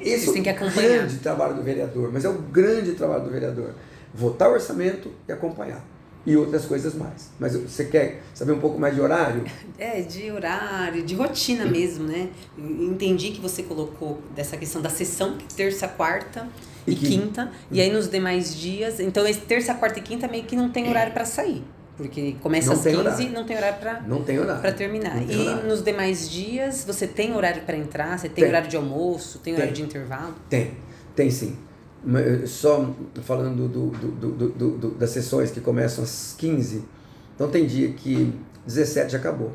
[0.00, 3.74] Esse é o grande trabalho do vereador, mas é o grande trabalho do vereador.
[4.14, 5.84] Votar o orçamento e acompanhar
[6.24, 7.30] e outras coisas mais.
[7.38, 9.44] Mas você quer saber um pouco mais de horário?
[9.78, 12.28] É, de horário, de rotina mesmo, né?
[12.56, 16.46] Entendi que você colocou dessa questão da sessão, terça, quarta
[16.86, 17.50] e, e quinta.
[17.70, 20.88] E aí nos demais dias, então esse terça, quarta e quinta meio que não tem
[20.88, 21.62] horário para sair.
[21.96, 23.30] Porque começa não às 15, horário.
[23.30, 25.30] não tem horário para não tem horário para terminar.
[25.30, 25.68] E horário.
[25.68, 29.52] nos demais dias, você tem horário para entrar, você tem, tem, horário de almoço, tem,
[29.52, 30.34] tem horário de intervalo?
[30.48, 30.72] Tem.
[31.14, 31.56] Tem sim.
[32.04, 32.92] Eh, só
[33.22, 36.82] falando do, do, do, do, das sessões que começam às 15,
[37.34, 38.32] então tem dia que
[38.66, 39.52] 17 já acabou.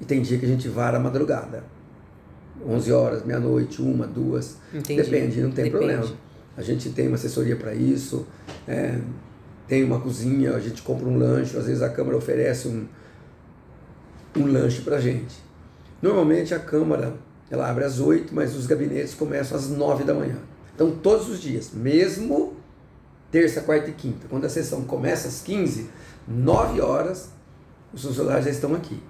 [0.00, 1.64] E tem dia que a gente vara a madrugada.
[2.66, 4.56] 11 horas, meia-noite, uma, duas.
[4.74, 5.02] Entendi.
[5.02, 5.70] Depende, não tem Depende.
[5.70, 6.16] problema.
[6.60, 8.26] A gente tem uma assessoria para isso,
[8.68, 8.98] é,
[9.66, 12.86] tem uma cozinha, a gente compra um lanche, às vezes a Câmara oferece um,
[14.36, 15.36] um lanche para a gente.
[16.02, 17.14] Normalmente a Câmara
[17.50, 20.36] ela abre às 8, mas os gabinetes começam às 9 da manhã.
[20.74, 22.56] Então, todos os dias, mesmo
[23.30, 25.88] terça, quarta e quinta, quando a sessão começa às 15,
[26.28, 27.30] 9 horas,
[27.90, 29.02] os funcionários já estão aqui.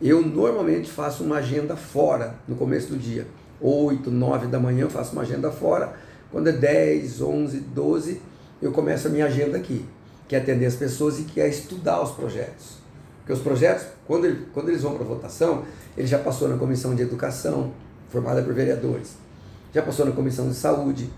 [0.00, 3.26] Eu normalmente faço uma agenda fora no começo do dia.
[3.60, 5.92] 8, 9 da manhã eu faço uma agenda fora.
[6.30, 8.20] Quando é 10, 11, 12,
[8.60, 9.84] eu começo a minha agenda aqui,
[10.26, 12.78] que é atender as pessoas e que é estudar os projetos.
[13.20, 15.64] Porque os projetos, quando, ele, quando eles vão para votação,
[15.96, 17.72] ele já passou na comissão de educação,
[18.10, 19.28] formada por vereadores
[19.72, 21.10] já passou na Comissão de Saúde,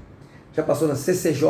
[0.55, 1.49] já passou na CCJ.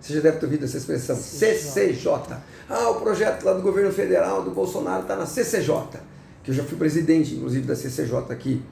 [0.00, 1.92] Você já deve ter ouvido essa expressão, CCJ.
[1.92, 2.36] CCJ.
[2.68, 6.00] Ah, o projeto lá do governo federal do Bolsonaro está na CCJ,
[6.42, 8.62] que eu já fui presidente, inclusive, da CCJ aqui,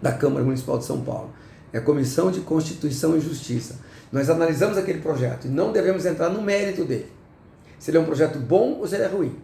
[0.00, 1.30] da Câmara Municipal de São Paulo.
[1.72, 3.76] É a Comissão de Constituição e Justiça.
[4.10, 7.12] Nós analisamos aquele projeto e não devemos entrar no mérito dele.
[7.78, 9.36] Se ele é um projeto bom ou se ele é ruim.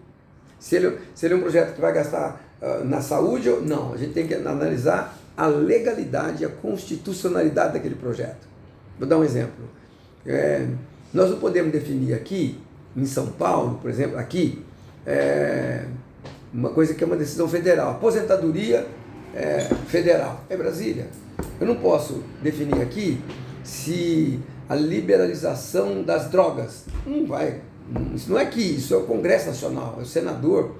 [0.59, 3.93] Se ele, se ele é um projeto que vai gastar uh, na saúde ou não.
[3.93, 8.47] A gente tem que analisar a legalidade e a constitucionalidade daquele projeto.
[8.99, 9.69] Vou dar um exemplo.
[10.27, 10.67] É,
[11.13, 12.59] nós não podemos definir aqui,
[12.97, 14.65] em São Paulo, por exemplo, aqui,
[15.07, 15.85] é,
[16.53, 17.91] uma coisa que é uma decisão federal.
[17.93, 18.87] Aposentadoria
[19.35, 20.45] é, federal.
[20.49, 21.09] É Brasília.
[21.61, 23.21] Eu não posso definir aqui
[23.63, 26.85] se a liberalização das drogas.
[27.07, 27.61] Não vai.
[28.15, 30.77] Isso não é aqui, isso é o Congresso Nacional, é o senador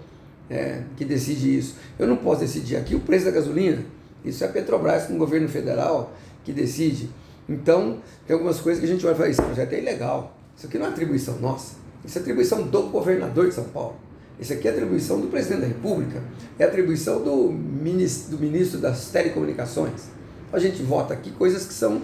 [0.49, 1.77] é, que decide isso.
[1.99, 3.85] Eu não posso decidir aqui o preço da gasolina.
[4.25, 6.13] Isso é a Petrobras com o governo federal
[6.45, 7.11] que decide.
[7.47, 10.35] Então, tem algumas coisas que a gente vai falar, esse projeto é ilegal.
[10.57, 11.75] Isso aqui não é atribuição nossa.
[12.05, 13.97] Isso é atribuição do governador de São Paulo.
[14.39, 16.23] Isso aqui é atribuição do presidente da República.
[16.59, 20.09] É atribuição do ministro, do ministro das Telecomunicações.
[20.53, 22.03] A gente vota aqui coisas que são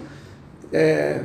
[0.71, 1.23] é,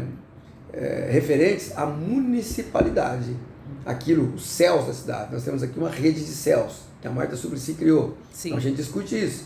[0.72, 3.36] é, referentes à municipalidade.
[3.84, 5.32] Aquilo, os céus da cidade.
[5.32, 8.16] Nós temos aqui uma rede de céus que a Marta Suplicy criou.
[8.32, 8.48] Sim.
[8.48, 9.44] Então a gente discute isso.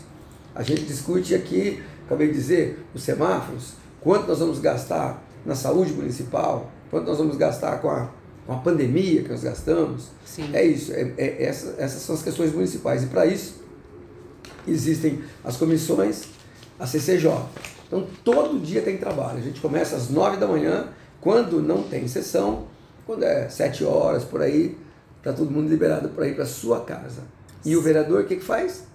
[0.53, 5.93] A gente discute aqui, acabei de dizer, os semáforos, quanto nós vamos gastar na saúde
[5.93, 8.09] municipal, quanto nós vamos gastar com a,
[8.45, 10.09] com a pandemia que nós gastamos.
[10.25, 10.49] Sim.
[10.53, 13.03] É isso, é, é, essa, essas são as questões municipais.
[13.03, 13.61] E para isso
[14.67, 16.23] existem as comissões,
[16.79, 17.31] a CCJ.
[17.87, 19.39] Então todo dia tem trabalho.
[19.39, 22.65] A gente começa às nove da manhã, quando não tem sessão,
[23.05, 24.77] quando é sete horas por aí,
[25.17, 27.23] está todo mundo liberado para ir para sua casa.
[27.63, 28.91] E o vereador o que, que faz?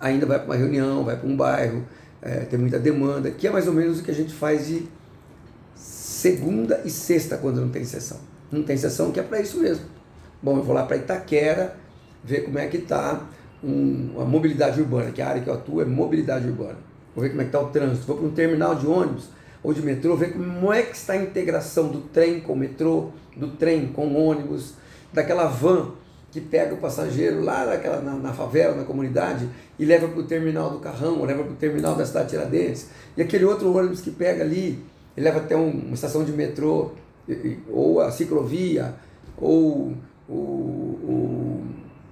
[0.00, 1.84] ainda vai para uma reunião, vai para um bairro,
[2.20, 4.86] é, tem muita demanda, que é mais ou menos o que a gente faz de
[5.74, 8.18] segunda e sexta quando não tem sessão.
[8.50, 9.84] Não tem sessão que é para isso mesmo.
[10.42, 11.76] Bom, eu vou lá para Itaquera,
[12.22, 13.26] ver como é que está
[13.62, 16.78] um, a mobilidade urbana, que a área que eu atuo é mobilidade urbana.
[17.14, 18.06] Vou ver como é que está o trânsito.
[18.06, 19.30] Vou para um terminal de ônibus
[19.62, 23.10] ou de metrô, ver como é que está a integração do trem com o metrô,
[23.36, 24.74] do trem com o ônibus,
[25.12, 25.92] daquela van
[26.30, 30.24] que pega o passageiro lá naquela, na, na favela, na comunidade, e leva para o
[30.24, 32.88] terminal do Carrão, leva para o terminal da cidade de Tiradentes.
[33.16, 34.84] E aquele outro ônibus que pega ali,
[35.16, 36.92] ele leva até um, uma estação de metrô,
[37.70, 38.94] ou a ciclovia,
[39.36, 39.92] ou
[40.28, 41.64] o, o,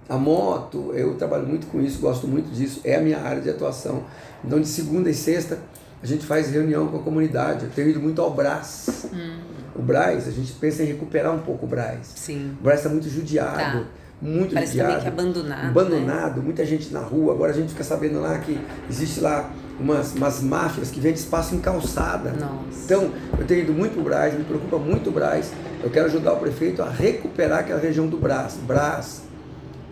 [0.09, 0.93] a moto.
[0.95, 4.05] Eu trabalho muito com isso, gosto muito disso, é a minha área de atuação.
[4.45, 5.59] Então, de segunda e sexta,
[6.03, 7.65] a gente faz reunião com a comunidade.
[7.65, 9.07] Eu tenho ido muito ao Brás.
[9.13, 9.39] Hum.
[9.75, 12.13] O Brás, a gente pensa em recuperar um pouco o Brás.
[12.15, 12.57] Sim.
[12.61, 13.57] O Brás está muito judiado.
[13.57, 13.85] Tá
[14.21, 14.91] muito Parece judiado.
[14.91, 15.67] também que é abandonado.
[15.67, 16.43] Abandonado, né?
[16.45, 17.33] muita gente na rua.
[17.33, 21.55] Agora a gente fica sabendo lá que existe lá umas, umas máfias que vendem espaço
[21.55, 22.31] em calçada.
[22.33, 22.85] Nossa.
[22.85, 25.53] Então, eu tenho ido muito para o Brás, me preocupa muito o Brás.
[25.83, 28.59] Eu quero ajudar o prefeito a recuperar aquela região do Brás.
[28.67, 29.23] Brás,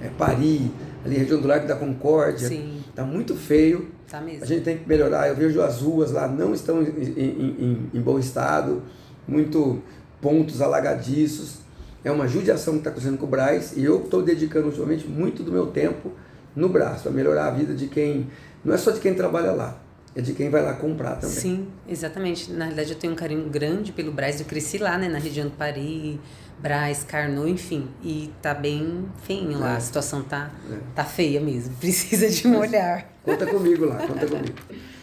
[0.00, 0.70] é, Paris,
[1.04, 2.48] ali região do Largo da Concórdia.
[2.48, 2.82] Sim.
[2.94, 3.88] Tá muito feio.
[4.10, 4.44] Tá mesmo.
[4.44, 5.28] A gente tem que melhorar.
[5.28, 8.82] Eu vejo as ruas lá não estão em, em, em, em bom estado,
[9.26, 9.82] muito
[10.20, 11.58] pontos alagadiços.
[12.04, 15.42] É uma judiação que está acontecendo com o Braz e eu estou dedicando ultimamente muito
[15.42, 16.12] do meu tempo
[16.54, 18.28] no Braz para melhorar a vida de quem.
[18.64, 19.80] Não é só de quem trabalha lá,
[20.14, 21.36] é de quem vai lá comprar também.
[21.36, 22.52] Sim, exatamente.
[22.52, 24.40] Na realidade, eu tenho um carinho grande pelo Braz.
[24.40, 26.18] Eu cresci lá, né, na região do Paris,
[26.60, 27.88] Braz, Carnot, enfim.
[28.02, 29.74] E tá bem feinho lá.
[29.74, 29.76] É.
[29.76, 30.76] A situação tá, é.
[30.94, 31.74] tá feia mesmo.
[31.80, 33.10] Precisa de um olhar.
[33.24, 34.54] Conta comigo lá, conta comigo.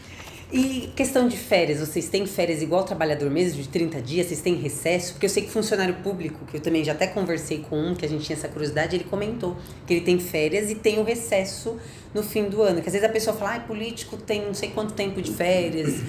[0.51, 4.27] E questão de férias, vocês têm férias igual trabalhador mesmo, de 30 dias?
[4.27, 5.13] Vocês têm recesso?
[5.13, 8.03] Porque eu sei que funcionário público, que eu também já até conversei com um, que
[8.03, 11.77] a gente tinha essa curiosidade, ele comentou que ele tem férias e tem o recesso
[12.15, 12.81] no fim do ano.
[12.81, 16.01] Que às vezes a pessoa fala, ah, político tem não sei quanto tempo de férias.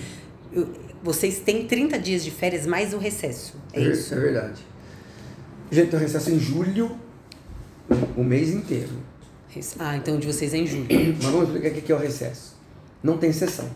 [1.02, 3.56] Vocês têm 30 dias de férias mais o recesso.
[3.74, 4.14] É, é isso?
[4.14, 4.62] É verdade.
[5.70, 6.98] Gente, tem recesso em julho,
[8.16, 8.90] o mês inteiro.
[9.78, 10.86] Ah, então o de vocês é em julho.
[10.88, 12.56] Mas vamos explicar o que é o recesso.
[13.02, 13.68] Não tem sessão.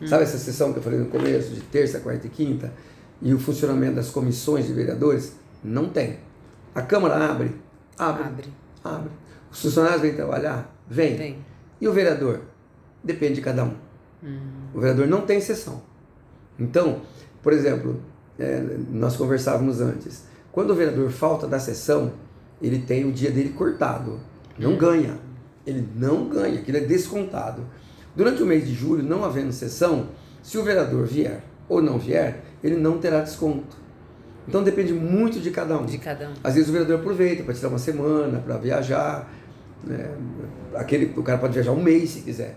[0.00, 0.06] Hum.
[0.06, 2.72] Sabe essa sessão que eu falei no começo, de terça, quarta e quinta?
[3.20, 5.34] E o funcionamento das comissões de vereadores?
[5.64, 6.18] Não tem.
[6.74, 7.54] A Câmara abre?
[7.98, 8.24] Abre.
[8.24, 8.48] Abre.
[8.84, 9.10] abre.
[9.50, 10.74] Os funcionários vêm trabalhar?
[10.88, 11.16] Vem.
[11.16, 11.38] Vem.
[11.80, 12.42] E o vereador?
[13.02, 13.74] Depende de cada um.
[14.22, 14.38] Hum.
[14.74, 15.82] O vereador não tem sessão.
[16.58, 17.00] Então,
[17.42, 18.00] por exemplo,
[18.38, 20.24] é, nós conversávamos antes.
[20.52, 22.12] Quando o vereador falta da sessão,
[22.60, 24.20] ele tem o dia dele cortado.
[24.58, 24.78] Não hum.
[24.78, 25.18] ganha.
[25.66, 27.62] Ele não ganha, aquilo é descontado.
[28.16, 30.08] Durante o mês de julho, não havendo sessão,
[30.42, 33.76] se o vereador vier ou não vier, ele não terá desconto.
[34.48, 35.84] Então depende muito de cada um.
[35.84, 36.32] De cada um.
[36.42, 39.30] Às vezes o vereador aproveita para tirar uma semana, para viajar.
[39.84, 40.14] Né?
[40.74, 42.56] Aquele, o cara pode viajar um mês se quiser.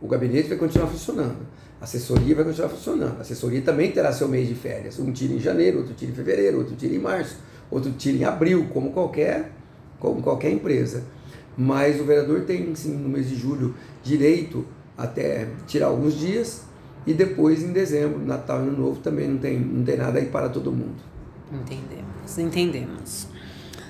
[0.00, 1.46] O gabinete vai continuar funcionando.
[1.80, 3.18] A assessoria vai continuar funcionando.
[3.18, 4.98] A assessoria também terá seu mês de férias.
[4.98, 7.36] Um tira em janeiro, outro tira em fevereiro, outro tira em março,
[7.70, 9.52] outro tira em abril, como qualquer,
[10.00, 11.04] como qualquer empresa.
[11.56, 14.64] Mas o vereador tem, sim, no mês de julho, direito
[14.98, 16.62] até tirar alguns dias
[17.06, 20.26] e depois em dezembro, Natal e Ano Novo também não tem, não tem nada aí
[20.26, 20.96] para todo mundo.
[21.50, 23.28] Entendemos, entendemos.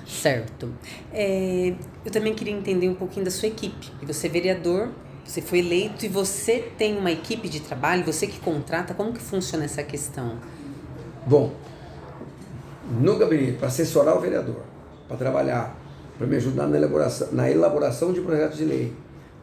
[0.07, 0.69] Certo.
[1.11, 1.73] É,
[2.05, 3.91] eu também queria entender um pouquinho da sua equipe.
[4.03, 4.89] Você é vereador,
[5.25, 9.21] você foi eleito e você tem uma equipe de trabalho, você que contrata, como que
[9.21, 10.37] funciona essa questão?
[11.27, 11.53] Bom,
[13.01, 14.63] no gabinete, para assessorar o vereador,
[15.07, 15.77] para trabalhar,
[16.17, 18.93] para me ajudar na elaboração, na elaboração de projetos de lei,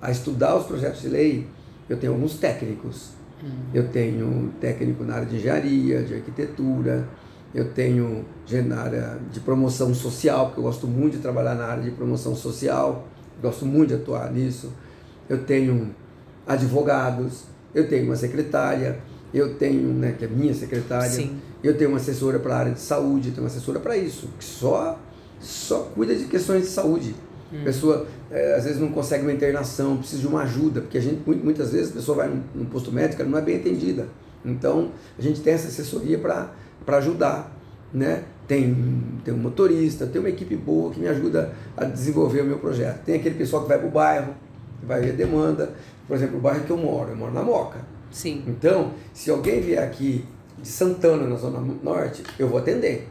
[0.00, 1.46] a estudar os projetos de lei,
[1.88, 3.10] eu tenho alguns técnicos.
[3.42, 3.50] Uhum.
[3.74, 7.06] Eu tenho técnico na área de engenharia, de arquitetura,
[7.54, 8.24] eu tenho
[8.66, 12.34] na área de promoção social, porque eu gosto muito de trabalhar na área de promoção
[12.34, 13.06] social,
[13.40, 14.72] gosto muito de atuar nisso.
[15.28, 15.94] Eu tenho
[16.46, 17.44] advogados,
[17.74, 18.98] eu tenho uma secretária,
[19.32, 21.38] eu tenho, né, que é minha secretária, Sim.
[21.62, 24.28] eu tenho uma assessora para a área de saúde, eu tenho uma assessora para isso,
[24.38, 24.98] que só,
[25.40, 27.14] só cuida de questões de saúde.
[27.52, 27.60] Hum.
[27.60, 31.00] A pessoa é, às vezes não consegue uma internação, precisa de uma ajuda, porque a
[31.00, 34.08] gente muitas vezes a pessoa vai num, posto médico, ela não é bem atendida.
[34.44, 37.54] Então a gente tem essa assessoria para ajudar.
[37.94, 38.24] Né?
[38.46, 38.76] Tem,
[39.24, 43.04] tem um motorista, tem uma equipe boa que me ajuda a desenvolver o meu projeto.
[43.04, 44.34] Tem aquele pessoal que vai para o bairro,
[44.80, 45.72] que vai ver a demanda.
[46.06, 47.78] Por exemplo, o bairro que eu moro, eu moro na Moca.
[48.10, 48.44] Sim.
[48.46, 50.24] Então, se alguém vier aqui
[50.58, 53.08] de Santana, na Zona Norte, eu vou atender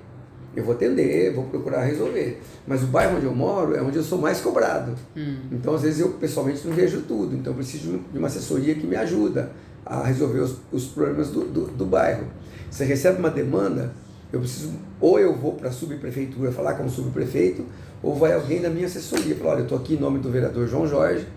[0.56, 2.42] eu vou atender, vou procurar resolver.
[2.66, 4.94] Mas o bairro onde eu moro é onde eu sou mais cobrado.
[5.16, 5.38] Hum.
[5.52, 7.36] Então, às vezes, eu pessoalmente não vejo tudo.
[7.36, 9.52] Então, eu preciso de uma assessoria que me ajuda
[9.86, 12.28] a resolver os, os problemas do, do, do bairro.
[12.72, 13.94] Você recebe uma demanda,
[14.34, 17.66] eu preciso, ou eu vou para a subprefeitura falar com o subprefeito,
[18.02, 20.68] ou vai alguém da minha assessoria falar: olha, eu estou aqui em nome do vereador
[20.68, 21.28] João Jorge,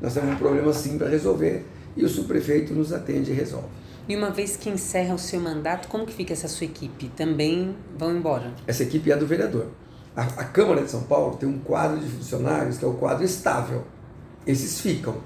[0.00, 1.64] nós temos um problema assim para resolver.
[1.96, 3.66] E o subprefeito nos atende e resolve.
[4.08, 7.10] E uma vez que encerra o seu mandato, como que fica essa sua equipe?
[7.10, 8.54] Também vão embora?
[8.66, 9.66] Essa equipe é do vereador.
[10.16, 13.22] A, a Câmara de São Paulo tem um quadro de funcionários que é o quadro
[13.22, 13.84] estável.
[14.46, 15.16] Esses ficam.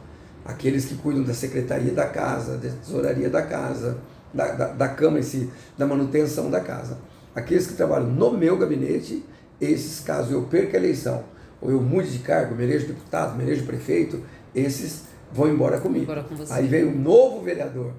[0.45, 3.99] Aqueles que cuidam da secretaria da casa, da tesouraria da casa,
[4.35, 6.99] da, da, da Câmara em si, da manutenção da casa.
[7.37, 9.25] Aqueles que trabalham no meu gabinete,
[9.61, 11.23] esses, caso eu perca a eleição
[11.61, 14.21] ou eu mude de cargo, me elejo deputado, me elejo prefeito,
[14.53, 16.03] esses vão embora comigo.
[16.03, 16.35] Embora com.
[16.51, 17.93] Aí vem um novo vereador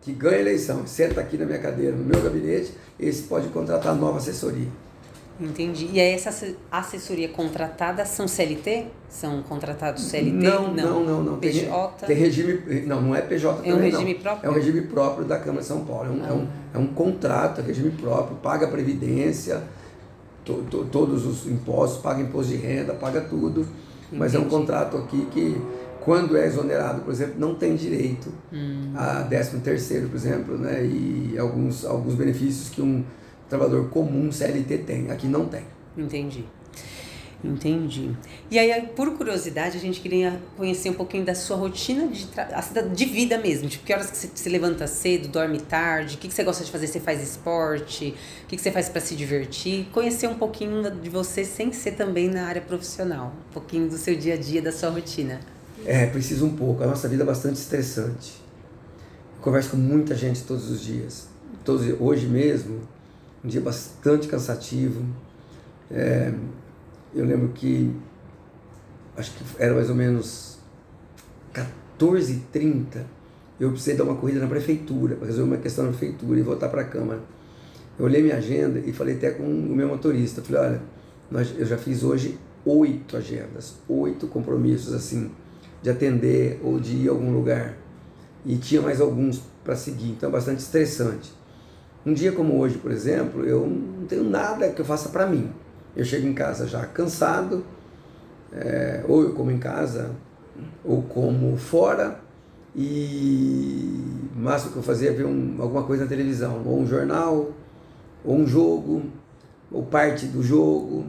[0.00, 3.94] que ganha a eleição, senta aqui na minha cadeira, no meu gabinete, esse pode contratar
[3.94, 4.68] nova assessoria.
[5.40, 5.88] Entendi.
[5.92, 8.86] E aí essa assessoria contratada são CLT?
[9.08, 10.32] São contratados CLT?
[10.32, 11.22] Não, não, não.
[11.22, 11.38] não.
[11.38, 12.06] PJ?
[12.06, 12.82] Tem, regime.
[12.86, 14.20] Não, não é PJ É um também, regime não.
[14.20, 14.48] próprio?
[14.48, 16.06] É um regime próprio da Câmara de São Paulo.
[16.06, 19.62] É um, é um, é um contrato, é regime próprio, paga a previdência,
[20.44, 23.64] to, to, todos os impostos, paga imposto de renda, paga tudo.
[24.10, 24.56] Mas é um Entendi.
[24.56, 25.60] contrato aqui que,
[26.08, 28.94] quando é exonerado, por exemplo, não tem direito Hum.
[28.96, 30.82] a 13 terceiro, por exemplo, né?
[30.82, 33.04] e alguns, alguns benefícios que um
[33.46, 35.10] trabalhador comum CLT tem.
[35.10, 35.64] Aqui não tem.
[35.98, 36.46] Entendi.
[37.44, 38.16] Entendi.
[38.50, 42.26] E aí, por curiosidade, a gente queria conhecer um pouquinho da sua rotina de,
[42.94, 43.68] de vida mesmo.
[43.68, 46.64] Tipo, que horas que você se levanta cedo, dorme tarde, o que, que você gosta
[46.64, 46.86] de fazer?
[46.86, 48.14] Você faz esporte?
[48.44, 49.88] O que, que você faz para se divertir?
[49.92, 53.34] Conhecer um pouquinho de você sem ser também na área profissional.
[53.50, 55.57] Um pouquinho do seu dia a dia, da sua rotina.
[55.84, 56.82] É, precisa um pouco.
[56.82, 58.40] A nossa vida é bastante estressante.
[59.36, 61.28] Eu converso com muita gente todos os dias.
[61.64, 62.80] Todos, hoje mesmo,
[63.44, 65.04] um dia bastante cansativo.
[65.90, 66.32] É,
[67.14, 67.94] eu lembro que,
[69.16, 70.58] acho que era mais ou menos
[71.98, 73.04] 14h30,
[73.58, 76.68] eu precisei dar uma corrida na prefeitura, para resolver uma questão na prefeitura e voltar
[76.68, 77.20] para a Câmara.
[77.98, 80.40] Eu olhei minha agenda e falei até com o meu motorista.
[80.42, 80.82] Falei, olha,
[81.30, 85.30] nós, eu já fiz hoje oito agendas, oito compromissos assim,
[85.82, 87.76] de atender ou de ir a algum lugar.
[88.44, 91.32] E tinha mais alguns para seguir, então é bastante estressante.
[92.06, 95.50] Um dia como hoje, por exemplo, eu não tenho nada que eu faça para mim.
[95.94, 97.64] Eu chego em casa já cansado,
[98.52, 100.12] é, ou eu como em casa,
[100.84, 102.20] ou como fora,
[102.74, 106.86] e o máximo que eu fazia é ver um, alguma coisa na televisão, ou um
[106.86, 107.50] jornal,
[108.24, 109.02] ou um jogo,
[109.70, 111.04] ou parte do jogo,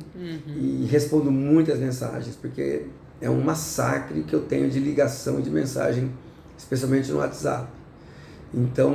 [0.47, 2.87] e respondo muitas mensagens, porque
[3.21, 6.11] é um massacre que eu tenho de ligação de mensagem,
[6.57, 7.67] especialmente no WhatsApp.
[8.53, 8.93] Então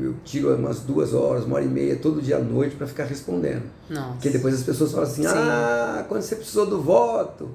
[0.00, 3.04] eu tiro umas duas horas, uma hora e meia, todo dia à noite para ficar
[3.04, 3.64] respondendo.
[3.90, 4.12] Nossa.
[4.12, 5.28] Porque depois as pessoas falam assim: Sim.
[5.28, 7.50] ah, quando você precisou do voto,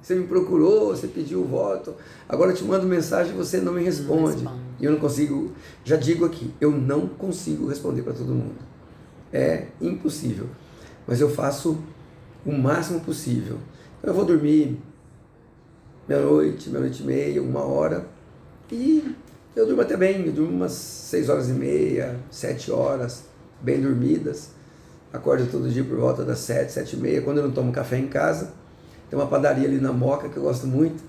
[0.00, 1.94] você me procurou, você pediu o voto,
[2.28, 4.36] agora eu te mando mensagem e você não me responde.
[4.36, 4.60] responde.
[4.80, 5.52] E eu não consigo,
[5.84, 8.56] já digo aqui, eu não consigo responder para todo mundo.
[9.32, 10.46] É impossível.
[11.06, 11.78] Mas eu faço
[12.46, 13.58] o máximo possível.
[14.02, 14.78] Eu vou dormir
[16.08, 18.04] meia-noite, meia-noite e meia, uma hora.
[18.70, 19.14] E
[19.54, 23.24] eu durmo até bem, eu durmo umas seis horas e meia, sete horas,
[23.60, 24.50] bem dormidas.
[25.12, 27.22] Acordo todo dia por volta das sete, sete e meia.
[27.22, 28.52] Quando eu não tomo café em casa,
[29.08, 31.02] tem uma padaria ali na Moca que eu gosto muito.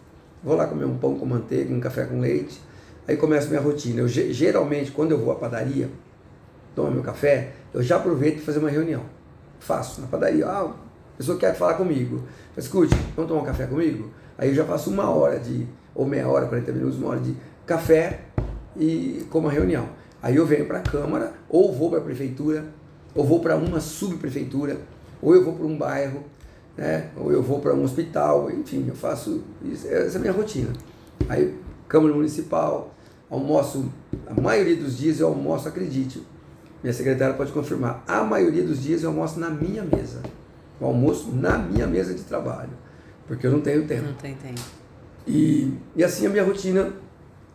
[0.43, 2.62] Vou lá comer um pão com manteiga, um café com leite.
[3.08, 4.01] Aí começa minha rotina.
[4.01, 5.89] Eu, ge- geralmente, quando eu vou à padaria,
[6.75, 9.03] tomar meu café, eu já aproveito para fazer uma reunião.
[9.60, 10.45] Faço na padaria.
[10.45, 12.23] Ah, a pessoa quer falar comigo.
[12.55, 14.12] Escute, vamos tomar um café comigo?
[14.38, 17.36] Aí eu já faço uma hora de, ou meia hora, 40 minutos, uma hora de
[17.65, 18.21] café
[18.76, 19.88] e com uma reunião.
[20.21, 22.65] Aí eu venho para a Câmara, ou vou para a Prefeitura,
[23.13, 24.78] ou vou para uma subprefeitura,
[25.21, 26.24] ou eu vou para um bairro,
[26.76, 27.10] né?
[27.15, 30.74] ou eu vou para um hospital, enfim, eu faço isso, essa é a minha rotina.
[31.30, 32.93] Aí, Câmara Municipal,
[33.30, 33.91] almoço,
[34.28, 36.21] a maioria dos dias eu almoço, acredite,
[36.84, 40.21] minha secretária pode confirmar, a maioria dos dias eu almoço na minha mesa,
[40.80, 42.71] o almoço na minha mesa de trabalho,
[43.28, 44.06] porque eu não tenho tempo.
[44.06, 44.62] Não tem tempo.
[45.28, 46.94] E, e assim a minha rotina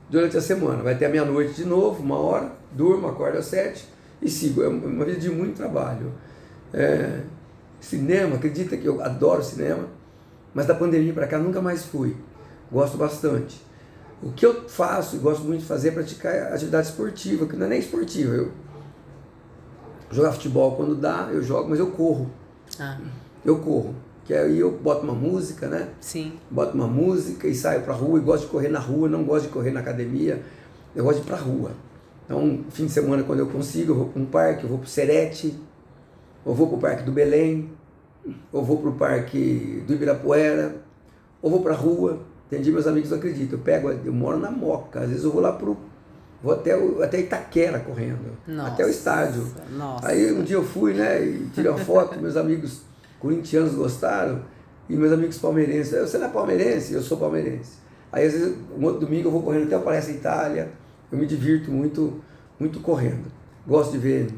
[0.08, 0.82] durante a semana.
[0.82, 3.86] Vai ter a meia-noite de novo, uma hora, durmo, acordo às sete
[4.20, 4.62] e sigo.
[4.62, 6.12] É uma vida de muito trabalho.
[6.72, 7.20] É,
[7.80, 9.86] cinema, acredita que eu adoro cinema,
[10.52, 12.16] mas da pandemia para cá nunca mais fui.
[12.70, 13.60] Gosto bastante.
[14.22, 17.66] O que eu faço e gosto muito de fazer é praticar atividade esportiva, que não
[17.66, 18.34] é nem esportiva.
[18.34, 18.52] Eu
[20.10, 22.30] jogar futebol quando dá, eu jogo, mas eu corro.
[22.78, 22.98] Ah,
[23.44, 23.94] Eu corro.
[24.30, 25.88] Que aí eu boto uma música, né?
[26.00, 26.34] sim.
[26.48, 29.46] boto uma música e saio pra rua e gosto de correr na rua, não gosto
[29.46, 30.40] de correr na academia,
[30.94, 31.72] eu gosto de ir pra rua.
[32.24, 34.88] Então, fim de semana, quando eu consigo, eu vou para um parque, eu vou pro
[34.88, 35.58] Serete,
[36.44, 37.70] ou vou pro Parque do Belém,
[38.52, 40.76] ou vou pro Parque do Ibirapuera,
[41.42, 42.20] ou vou pra rua.
[42.52, 45.42] Dia meus amigos não acreditam, eu pego, eu moro na Moca, às vezes eu vou
[45.42, 45.76] lá pro.
[46.40, 48.68] Vou até, o- até Itaquera correndo, Nossa.
[48.74, 49.44] até o estádio.
[49.76, 50.06] Nossa.
[50.06, 52.88] Aí um dia eu fui, né, e tirei uma foto, meus amigos
[53.20, 54.42] corintianos gostaram,
[54.88, 56.92] e meus amigos palmeirenses, você não é palmeirense?
[56.92, 57.78] Eu sou palmeirense.
[58.10, 60.72] Aí às vezes, um outro domingo eu vou correndo até o Palestra Itália,
[61.12, 62.20] eu me divirto muito,
[62.58, 63.30] muito correndo.
[63.64, 64.34] Gosto de ver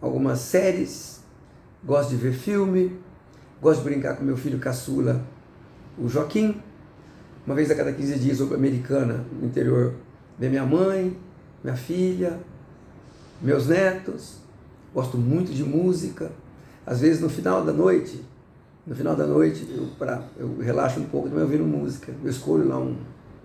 [0.00, 1.22] algumas séries,
[1.82, 2.98] gosto de ver filme,
[3.62, 5.24] gosto de brincar com meu filho caçula,
[5.98, 6.60] o Joaquim.
[7.46, 9.94] Uma vez a cada 15 dias eu vou pra Americana, no interior,
[10.38, 11.16] ver minha mãe,
[11.62, 12.38] minha filha,
[13.40, 14.38] meus netos,
[14.92, 16.30] gosto muito de música.
[16.86, 18.22] Às vezes no final da noite
[18.86, 22.12] No final da noite, eu, pra, eu relaxo um pouco também ouvindo música.
[22.22, 22.96] Eu escolho lá um,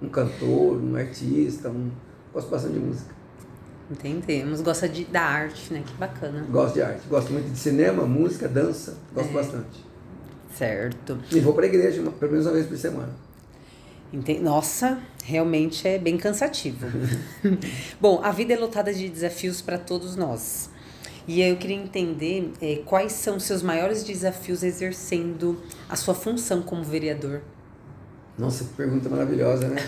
[0.02, 1.90] um cantor, um artista, um,
[2.34, 3.16] gosto bastante de música.
[3.90, 4.62] Entendemos.
[4.62, 5.84] Gosta de, da arte, né?
[5.86, 6.46] Que bacana.
[6.50, 7.08] Gosto de arte.
[7.08, 8.98] Gosto muito de cinema, música, dança.
[9.14, 9.34] Gosto é.
[9.34, 9.86] bastante.
[10.56, 11.18] Certo.
[11.32, 13.14] E vou para a igreja uma, pelo menos uma vez por semana.
[14.12, 14.42] Entendi.
[14.42, 16.88] Nossa, realmente é bem cansativo.
[18.02, 20.70] Bom, a vida é lotada de desafios para todos nós.
[21.30, 26.64] E eu queria entender é, quais são os seus maiores desafios exercendo a sua função
[26.64, 27.42] como vereador.
[28.36, 29.80] Nossa, que pergunta maravilhosa, né?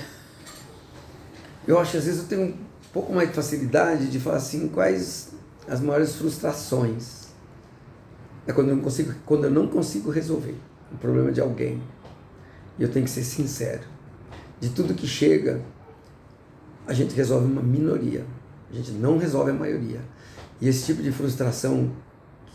[1.68, 2.58] Eu acho que às vezes eu tenho um
[2.94, 5.32] pouco mais de facilidade de falar assim, quais
[5.68, 7.30] as maiores frustrações.
[8.46, 10.56] É quando eu não consigo, quando eu não consigo resolver
[10.94, 11.82] o problema de alguém.
[12.78, 13.82] E eu tenho que ser sincero.
[14.60, 15.60] De tudo que chega,
[16.86, 18.28] a gente resolve uma minoria.
[18.70, 20.02] A gente não resolve a maioria.
[20.62, 21.92] E esse tipo de frustração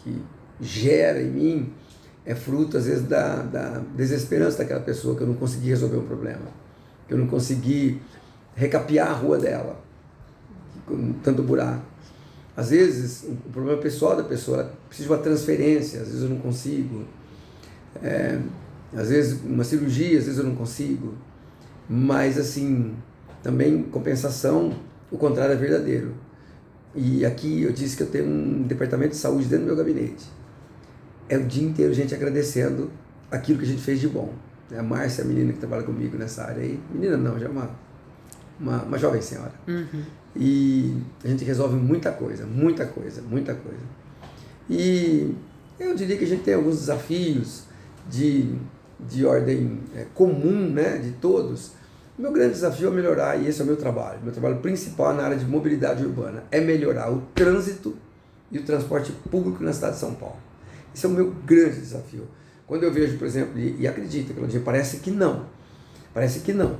[0.02, 0.22] que
[0.60, 1.72] gera em mim
[2.24, 6.06] é fruto, às vezes, da, da desesperança daquela pessoa, que eu não consegui resolver um
[6.06, 6.46] problema,
[7.06, 8.00] que eu não consegui
[8.54, 9.80] recapear a rua dela,
[10.86, 11.84] com tanto buraco.
[12.56, 16.38] Às vezes, o problema pessoal da pessoa, precisa de uma transferência, às vezes eu não
[16.38, 17.04] consigo.
[18.02, 18.38] É,
[18.96, 21.14] às vezes, uma cirurgia, às vezes eu não consigo.
[21.88, 22.94] Mas, assim,
[23.42, 24.72] também, compensação,
[25.10, 26.25] o contrário é verdadeiro
[26.96, 30.24] e aqui eu disse que eu tenho um departamento de saúde dentro do meu gabinete.
[31.28, 32.90] É o dia inteiro gente agradecendo
[33.30, 34.32] aquilo que a gente fez de bom.
[34.76, 37.70] A Márcia, a menina que trabalha comigo nessa área aí, menina não, já é uma,
[38.58, 39.52] uma, uma jovem senhora.
[39.68, 40.02] Uhum.
[40.34, 43.84] E a gente resolve muita coisa, muita coisa, muita coisa.
[44.68, 45.34] E
[45.78, 47.64] eu diria que a gente tem alguns desafios
[48.08, 48.54] de,
[49.08, 51.72] de ordem é, comum, né, de todos,
[52.18, 54.20] o meu grande desafio é melhorar, e esse é o meu trabalho.
[54.22, 57.96] Meu trabalho principal na área de mobilidade urbana é melhorar o trânsito
[58.50, 60.36] e o transporte público na cidade de São Paulo.
[60.94, 62.26] Esse é o meu grande desafio.
[62.66, 65.44] Quando eu vejo, por exemplo, e, e acredita, Claudinha, parece que não.
[66.14, 66.78] Parece que não.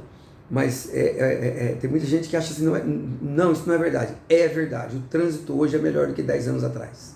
[0.50, 3.64] Mas é, é, é, é, tem muita gente que acha assim, não, é, não, isso
[3.66, 4.14] não é verdade.
[4.28, 4.96] É verdade.
[4.96, 7.14] O trânsito hoje é melhor do que 10 anos atrás,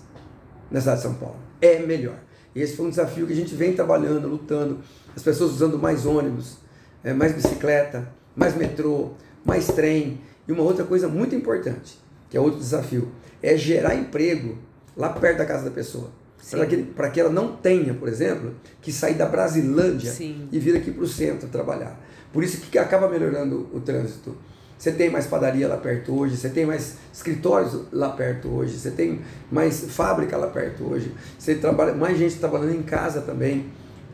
[0.69, 1.37] na cidade de São Paulo.
[1.59, 2.15] É melhor.
[2.55, 4.79] Esse foi um desafio que a gente vem trabalhando, lutando.
[5.15, 6.57] As pessoas usando mais ônibus,
[7.03, 9.11] é, mais bicicleta, mais metrô,
[9.45, 10.19] mais trem.
[10.47, 11.97] E uma outra coisa muito importante,
[12.29, 13.09] que é outro desafio,
[13.41, 14.57] é gerar emprego
[14.95, 16.09] lá perto da casa da pessoa.
[16.49, 20.47] Para que, que ela não tenha, por exemplo, que sair da Brasilândia Sim.
[20.51, 21.99] e vir aqui para o centro trabalhar.
[22.33, 24.35] Por isso que acaba melhorando o trânsito.
[24.75, 28.89] Você tem mais padaria lá perto hoje, você tem mais escritórios lá perto hoje, você
[28.89, 29.21] tem
[29.51, 33.67] mais fábrica lá perto hoje, você trabalha mais gente trabalhando em casa também.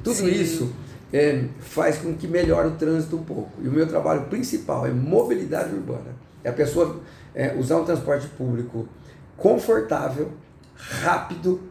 [0.04, 0.28] Tudo Sim.
[0.28, 0.74] isso
[1.12, 3.51] é, faz com que melhore o trânsito um pouco.
[3.62, 6.16] E o meu trabalho principal é mobilidade urbana.
[6.43, 6.99] É a pessoa
[7.34, 8.88] é, usar um transporte público
[9.36, 10.32] confortável,
[10.76, 11.62] rápido,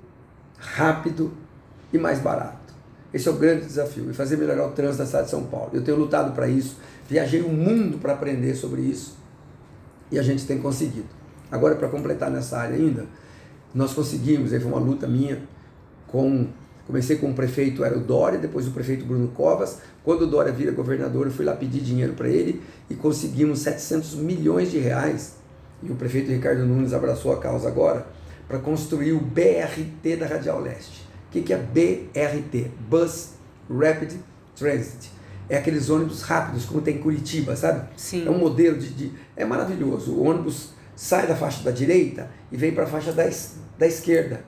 [0.59, 1.33] rápido
[1.93, 2.75] e mais barato.
[3.13, 5.71] Esse é o grande desafio, e fazer melhorar o trânsito da cidade de São Paulo.
[5.73, 6.77] Eu tenho lutado para isso,
[7.09, 9.17] viajei o mundo para aprender sobre isso
[10.11, 11.09] e a gente tem conseguido.
[11.51, 13.07] Agora, para completar nessa área ainda,
[13.75, 15.43] nós conseguimos, aí foi uma luta minha
[16.07, 16.47] com
[16.87, 19.79] Comecei com o prefeito, era o Dória, depois o prefeito Bruno Covas.
[20.05, 24.15] Quando o Dória vira governador, eu fui lá pedir dinheiro para ele e conseguimos 700
[24.15, 25.35] milhões de reais.
[25.83, 28.07] E o prefeito Ricardo Nunes abraçou a causa agora
[28.47, 31.05] para construir o BRT da Radial Leste.
[31.29, 32.71] O que, que é BRT?
[32.89, 33.31] Bus
[33.69, 34.13] Rapid
[34.55, 35.11] Transit.
[35.49, 37.89] É aqueles ônibus rápidos, como tem em Curitiba, sabe?
[37.97, 38.27] Sim.
[38.27, 39.13] É um modelo de, de.
[39.37, 40.13] É maravilhoso.
[40.13, 43.29] O ônibus sai da faixa da direita e vem para a faixa da,
[43.77, 44.45] da esquerda.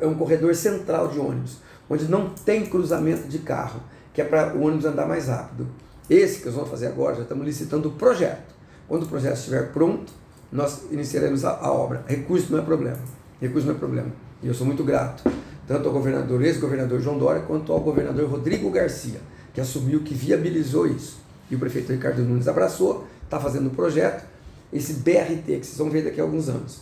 [0.00, 3.80] É um corredor central de ônibus onde não tem cruzamento de carro,
[4.12, 5.66] que é para o ônibus andar mais rápido.
[6.08, 8.54] Esse que nós vamos fazer agora, já estamos licitando o projeto.
[8.88, 10.12] Quando o projeto estiver pronto,
[10.50, 12.04] nós iniciaremos a, a obra.
[12.06, 12.98] Recurso não é problema.
[13.40, 14.08] Recurso não é problema.
[14.42, 15.30] E eu sou muito grato,
[15.66, 19.20] tanto ao governador, ex-governador João Dória, quanto ao governador Rodrigo Garcia,
[19.52, 21.18] que assumiu, que viabilizou isso.
[21.50, 24.24] E o prefeito Ricardo Nunes abraçou, está fazendo o projeto.
[24.72, 26.80] Esse BRT, que vocês vão ver daqui a alguns anos.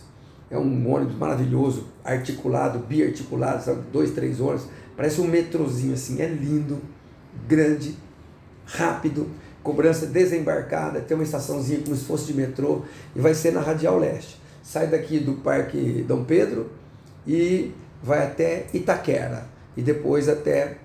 [0.49, 3.81] É um ônibus maravilhoso, articulado, biarticulado, sabe?
[3.91, 6.81] dois, três ônibus Parece um metrozinho assim, é lindo,
[7.47, 7.95] grande,
[8.65, 9.29] rápido,
[9.61, 12.83] cobrança desembarcada, tem uma estaçãozinha como se fosse de metrô
[13.15, 14.39] e vai ser na Radial Leste.
[14.63, 16.69] Sai daqui do Parque Dom Pedro
[17.27, 17.71] e
[18.01, 20.77] vai até Itaquera e depois até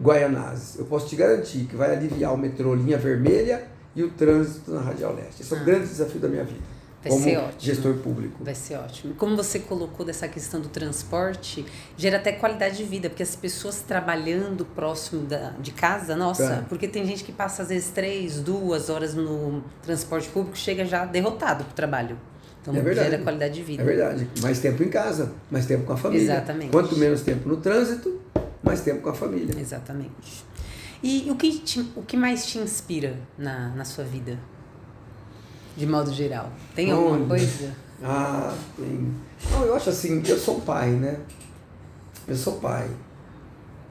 [0.00, 0.78] Guaianazes.
[0.78, 4.80] Eu posso te garantir que vai aliviar o metrô linha vermelha e o trânsito na
[4.80, 5.42] Radial Leste.
[5.42, 5.64] Esse é o ah.
[5.64, 6.75] grande desafio da minha vida.
[7.06, 7.60] Vai como ser ótimo.
[7.60, 8.44] gestor público.
[8.44, 9.14] Vai ser ótimo.
[9.14, 11.64] Como você colocou dessa questão do transporte,
[11.96, 16.64] gera até qualidade de vida, porque as pessoas trabalhando próximo da, de casa, nossa, é.
[16.68, 21.04] porque tem gente que passa às vezes três, duas horas no transporte público, chega já
[21.04, 22.18] derrotado para o trabalho.
[22.60, 23.10] Então é verdade.
[23.10, 23.82] gera qualidade de vida.
[23.82, 24.28] É verdade.
[24.42, 26.24] Mais tempo em casa, mais tempo com a família.
[26.24, 26.70] Exatamente.
[26.70, 28.20] Quanto menos tempo no trânsito,
[28.62, 29.54] mais tempo com a família.
[29.56, 30.44] Exatamente.
[31.02, 34.36] E o que, te, o que mais te inspira na, na sua vida?
[35.76, 36.50] De modo geral.
[36.74, 37.26] Tem alguma Olha.
[37.26, 37.74] coisa?
[38.02, 39.14] Ah, tem.
[39.50, 41.18] Não, eu acho assim, eu sou pai, né?
[42.26, 42.88] Eu sou pai.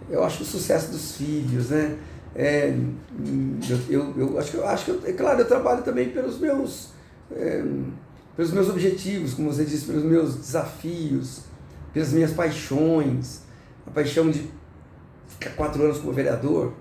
[0.10, 1.98] Eu acho o sucesso dos filhos, né?
[2.36, 2.76] É,
[3.70, 6.38] eu, eu, eu acho que eu acho que eu, é claro, eu trabalho também pelos
[6.38, 6.90] meus
[7.32, 7.64] é,
[8.36, 11.44] pelos meus objetivos, como você disse, pelos meus desafios,
[11.94, 13.42] pelas minhas paixões,
[13.88, 14.50] a paixão de
[15.28, 16.74] ficar quatro anos como vereador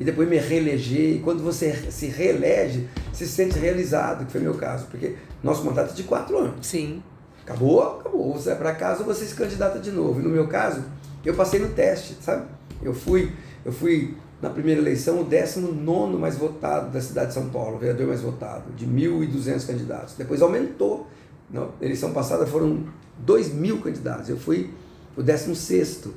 [0.00, 1.16] e depois me reeleger.
[1.16, 5.90] E quando você se reelege, se sente realizado, que foi meu caso, porque nosso mandato
[5.90, 6.66] é de quatro anos.
[6.66, 7.02] Sim.
[7.44, 8.32] Acabou, acabou.
[8.32, 10.18] Você vai para casa ou você se candidata de novo.
[10.18, 10.82] E no meu caso,
[11.22, 12.46] eu passei no teste, sabe?
[12.82, 13.30] Eu fui,
[13.62, 17.78] eu fui na primeira eleição o 19 mais votado da cidade de São Paulo, o
[17.78, 20.14] vereador mais votado, de 1.200 candidatos.
[20.16, 21.06] Depois aumentou.
[21.50, 22.84] Na eleição passada foram
[23.18, 24.30] 2 mil candidatos.
[24.30, 24.70] Eu fui
[25.14, 26.08] o 16.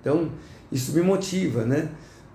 [0.00, 0.30] Então,
[0.70, 1.88] isso me motiva, né?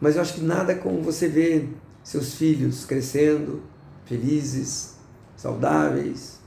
[0.05, 1.67] Mas eu acho que nada como você ver
[2.03, 3.63] seus filhos crescendo,
[4.05, 4.97] felizes,
[5.35, 6.37] saudáveis,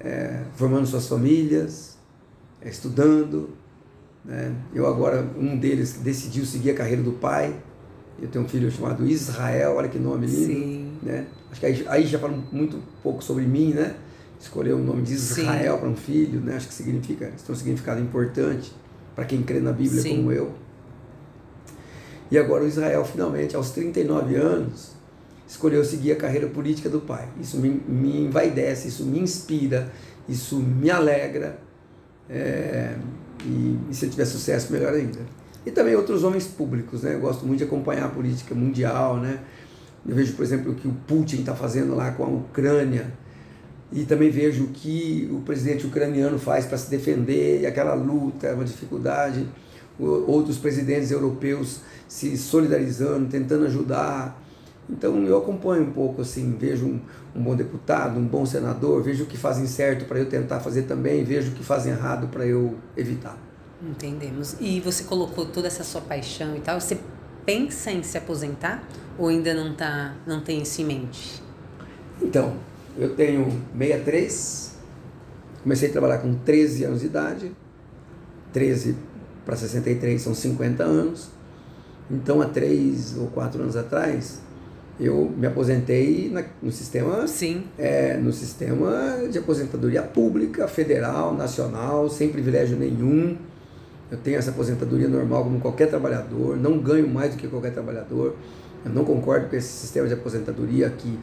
[0.00, 1.96] é, formando suas famílias,
[2.60, 3.50] é, estudando.
[4.24, 4.52] Né?
[4.74, 7.54] Eu agora, um deles decidiu seguir a carreira do pai.
[8.20, 10.46] Eu tenho um filho chamado Israel, olha que nome lindo.
[10.52, 10.92] Sim.
[11.00, 11.28] Né?
[11.52, 13.94] Acho que aí, aí já fala muito pouco sobre mim, né?
[14.40, 16.56] Escolher o nome de Israel para um filho, né?
[16.56, 18.72] Acho que significa, isso tem um significado importante
[19.14, 20.16] para quem crê na Bíblia Sim.
[20.16, 20.65] como eu.
[22.30, 24.92] E agora o Israel, finalmente, aos 39 anos,
[25.46, 27.28] escolheu seguir a carreira política do pai.
[27.40, 29.92] Isso me, me envaidece, isso me inspira,
[30.28, 31.58] isso me alegra.
[32.28, 32.96] É,
[33.44, 35.20] e, e se ele tiver sucesso, melhor ainda.
[35.64, 37.14] E também outros homens públicos, né?
[37.14, 39.40] Eu gosto muito de acompanhar a política mundial, né?
[40.08, 43.12] Eu vejo, por exemplo, o que o Putin está fazendo lá com a Ucrânia.
[43.92, 48.52] E também vejo o que o presidente ucraniano faz para se defender, aquela luta, é
[48.52, 49.46] uma dificuldade.
[49.98, 54.42] Outros presidentes europeus se solidarizando, tentando ajudar.
[54.88, 57.00] Então eu acompanho um pouco assim, vejo um,
[57.34, 60.82] um bom deputado, um bom senador, vejo o que fazem certo para eu tentar fazer
[60.82, 63.36] também, vejo o que fazem errado para eu evitar.
[63.82, 64.56] Entendemos.
[64.60, 66.80] E você colocou toda essa sua paixão e tal.
[66.80, 66.98] Você
[67.44, 68.82] pensa em se aposentar
[69.18, 71.42] ou ainda não tá, não tem isso em mente?
[72.20, 72.54] Então,
[72.96, 73.44] eu tenho
[73.78, 74.78] 63,
[75.62, 77.52] comecei a trabalhar com 13 anos de idade,
[78.52, 78.96] 13
[79.46, 81.28] para 63 são 50 anos,
[82.10, 84.40] então há 3 ou 4 anos atrás
[84.98, 87.64] eu me aposentei na- no sistema Sim.
[87.78, 88.92] é, no sistema
[89.30, 93.36] de aposentadoria pública, federal, nacional, sem privilégio nenhum.
[94.10, 98.34] Eu tenho essa aposentadoria normal como qualquer trabalhador, não ganho mais do que qualquer trabalhador.
[98.84, 101.18] Eu não concordo com esse sistema de aposentadoria que,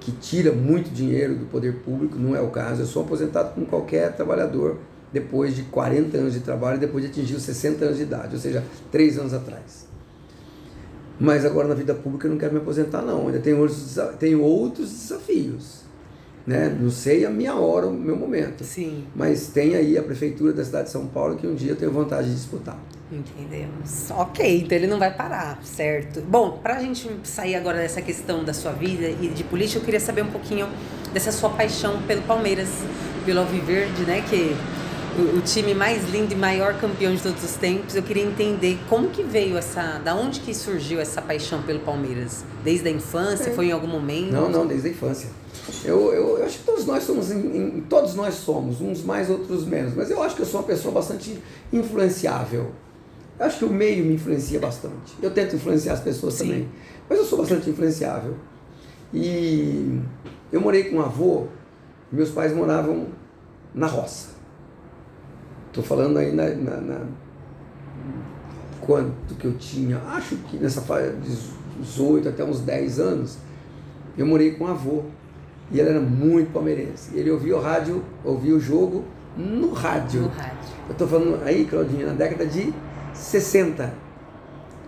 [0.00, 2.82] que tira muito dinheiro do poder público, não é o caso.
[2.82, 4.76] Eu sou aposentado como qualquer trabalhador
[5.16, 8.40] depois de 40 anos de trabalho, depois de atingir os 60 anos de idade, ou
[8.40, 8.62] seja,
[8.92, 9.86] 3 anos atrás.
[11.18, 14.42] Mas agora na vida pública eu não quero me aposentar não, ainda tenho outros, tenho
[14.42, 15.86] outros desafios.
[16.46, 16.76] Né?
[16.80, 18.62] Não sei a minha hora, o meu momento.
[18.62, 19.04] Sim.
[19.16, 21.90] Mas tem aí a prefeitura da cidade de São Paulo que um dia eu tenho
[21.90, 22.78] vontade de disputar.
[23.10, 24.10] Entendemos.
[24.10, 26.20] Ok, então ele não vai parar, certo?
[26.20, 29.98] Bom, pra gente sair agora dessa questão da sua vida e de política, eu queria
[29.98, 30.68] saber um pouquinho
[31.12, 32.68] dessa sua paixão pelo Palmeiras,
[33.24, 34.22] pelo Alviverde, né?
[34.28, 34.54] Que
[35.18, 37.94] o, o time mais lindo e maior campeão de todos os tempos.
[37.94, 42.44] Eu queria entender como que veio essa, da onde que surgiu essa paixão pelo Palmeiras?
[42.62, 43.50] Desde a infância?
[43.50, 43.52] É.
[43.54, 44.32] Foi em algum momento?
[44.32, 45.28] Não, não, desde a infância.
[45.84, 49.28] Eu, eu, eu acho que todos nós somos, em- em- todos nós somos, uns mais,
[49.30, 51.38] outros menos, mas eu acho que eu sou uma pessoa bastante
[51.72, 52.70] influenciável.
[53.38, 55.14] Eu acho que o meio me influencia bastante.
[55.20, 56.44] Eu tento influenciar as pessoas Sim.
[56.46, 56.68] também,
[57.08, 58.34] mas eu sou bastante influenciável.
[59.12, 60.00] E
[60.52, 61.46] eu morei com um avô,
[62.12, 63.06] meus pais moravam
[63.74, 64.35] na roça.
[65.76, 67.06] Estou falando aí na, na, na-
[68.80, 71.36] quanto que eu tinha, acho que nessa fase de
[71.82, 73.36] 18 até uns 10 anos,
[74.16, 75.02] eu morei com um avô.
[75.70, 77.10] E ele era muito palmeirense.
[77.14, 79.04] Ele ouvia o rádio, ouvia o jogo
[79.36, 80.22] no rádio.
[80.22, 80.54] No rádio.
[80.88, 82.72] Eu estou falando aí, Claudinha, na década de
[83.12, 83.92] 60.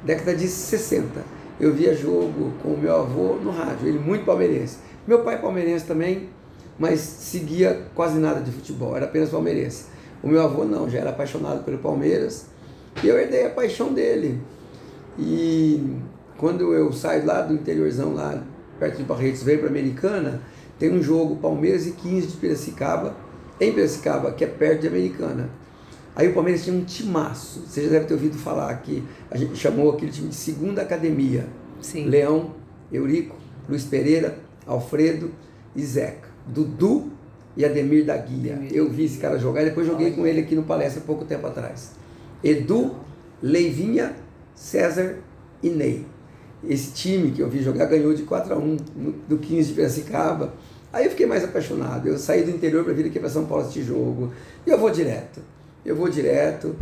[0.06, 1.20] Década de 60.
[1.60, 4.78] Eu via jogo com o meu avô no rádio, ele muito palmeirense.
[5.06, 6.30] Meu pai é palmeirense também,
[6.78, 9.86] mas seguia quase nada de futebol, era apenas palmeirense.
[10.22, 12.46] O meu avô não, já era apaixonado pelo Palmeiras.
[13.02, 14.40] E eu herdei a paixão dele.
[15.18, 15.96] E
[16.36, 18.42] quando eu saio lá do interiorzão, lá
[18.78, 20.40] perto de Barretos, venho para Americana,
[20.78, 23.16] tem um jogo Palmeiras e 15 de Piracicaba,
[23.60, 25.50] em Piracicaba, que é perto de Americana.
[26.14, 27.64] Aí o Palmeiras tinha um timaço.
[27.66, 31.46] Você já deve ter ouvido falar que a gente chamou aquele time de segunda academia.
[31.80, 32.06] Sim.
[32.06, 32.54] Leão,
[32.92, 33.36] Eurico,
[33.68, 35.30] Luiz Pereira, Alfredo
[35.76, 36.28] e Zeca.
[36.46, 37.12] Dudu
[37.58, 38.54] e Ademir da Guia.
[38.54, 38.72] Ademir.
[38.72, 41.44] Eu vi esse cara jogar e depois joguei com ele aqui no palestra pouco tempo
[41.44, 41.90] atrás.
[42.42, 42.94] Edu,
[43.42, 44.14] Leivinha,
[44.54, 45.16] César
[45.60, 46.06] e Ney.
[46.66, 48.76] Esse time que eu vi jogar ganhou de 4 a 1
[49.28, 50.54] do 15 de Piracicaba.
[50.92, 52.06] Aí eu fiquei mais apaixonado.
[52.06, 54.32] Eu saí do interior para vir aqui para São Paulo assistir jogo.
[54.64, 55.40] E eu vou direto.
[55.84, 56.76] Eu vou direto.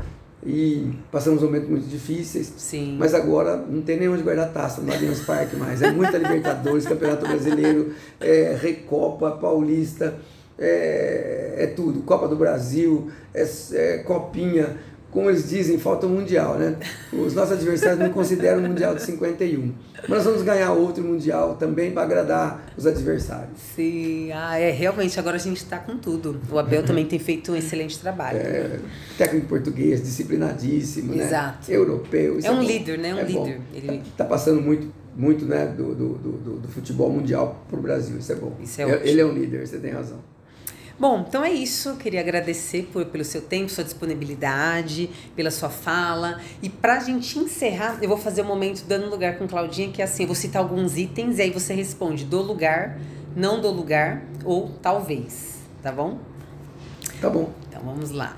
[0.45, 2.53] E passamos momentos muito difíceis.
[2.59, 2.97] Sim.
[2.99, 5.81] Mas agora não tem nem onde guardar taça no Allianz Parque mais.
[5.81, 10.15] É muita Libertadores, Campeonato Brasileiro, é Recopa, Paulista,
[10.59, 12.03] é, é tudo.
[12.03, 14.77] Copa do Brasil, é, é Copinha
[15.17, 16.77] como eles dizem, falta o Mundial, né?
[17.11, 19.73] Os nossos adversários não consideram o Mundial de 51.
[20.03, 23.59] Mas nós vamos ganhar outro Mundial também para agradar os adversários.
[23.75, 26.39] Sim, ah, é, realmente, agora a gente está com tudo.
[26.51, 28.37] O Abel também tem feito um excelente trabalho.
[28.37, 28.79] É,
[29.17, 31.25] técnico português, disciplinadíssimo, né?
[31.25, 31.73] Exato.
[31.73, 32.39] Europeu.
[32.43, 33.15] É um é líder, né?
[33.15, 33.61] Um é líder.
[33.73, 34.03] Ele...
[34.19, 38.33] Tá, passando muito, muito né, do, do, do, do futebol mundial para o Brasil, isso
[38.33, 38.55] é bom.
[38.61, 39.01] Isso é ótimo.
[39.03, 40.36] Ele é um líder, você tem razão.
[40.99, 41.97] Bom, então é isso.
[41.97, 46.41] Queria agradecer por, pelo seu tempo, sua disponibilidade, pela sua fala.
[46.63, 50.01] E pra gente encerrar, eu vou fazer o um momento dando lugar com Claudinha, que
[50.01, 52.99] é assim, eu vou citar alguns itens e aí você responde do lugar,
[53.35, 55.57] não do lugar ou talvez.
[55.83, 56.19] Tá bom?
[57.21, 57.53] Tá bom.
[57.69, 58.37] Então vamos lá.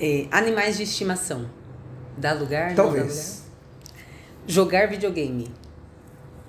[0.00, 1.50] É, animais de estimação.
[2.16, 2.76] Dá lugar?
[2.76, 3.04] Talvez.
[3.04, 3.48] Não dá lugar?
[4.46, 5.52] Jogar videogame.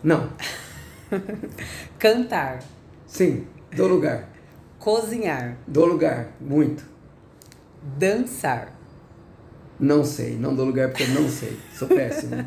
[0.04, 0.30] Não.
[1.98, 2.60] Cantar.
[3.06, 3.46] Sim,
[3.76, 4.30] do lugar.
[4.78, 5.58] Cozinhar.
[5.68, 6.84] Do lugar, muito.
[7.98, 8.78] Dançar.
[9.80, 11.58] Não sei, não dou lugar porque não sei.
[11.74, 12.36] Sou péssimo.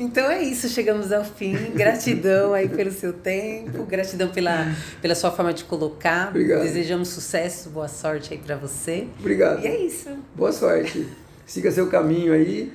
[0.00, 1.54] Então é isso, chegamos ao fim.
[1.74, 6.28] Gratidão aí pelo seu tempo, gratidão pela, pela sua forma de colocar.
[6.28, 6.62] Obrigado.
[6.62, 9.08] Desejamos sucesso, boa sorte aí para você.
[9.18, 9.62] Obrigado.
[9.62, 10.08] E é isso.
[10.34, 11.06] Boa sorte.
[11.44, 12.72] Siga seu caminho aí.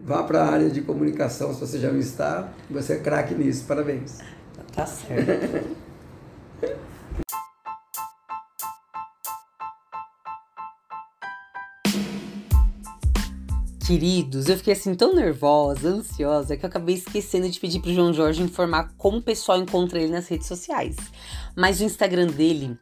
[0.00, 2.48] Vá para a área de comunicação se você já não está.
[2.70, 3.64] Você é craque nisso.
[3.66, 4.18] Parabéns.
[4.72, 5.76] Tá certo.
[13.88, 18.12] Queridos, eu fiquei assim tão nervosa, ansiosa, que eu acabei esquecendo de pedir pro João
[18.12, 20.94] Jorge informar como o pessoal encontra ele nas redes sociais.
[21.56, 22.78] Mas o Instagram dele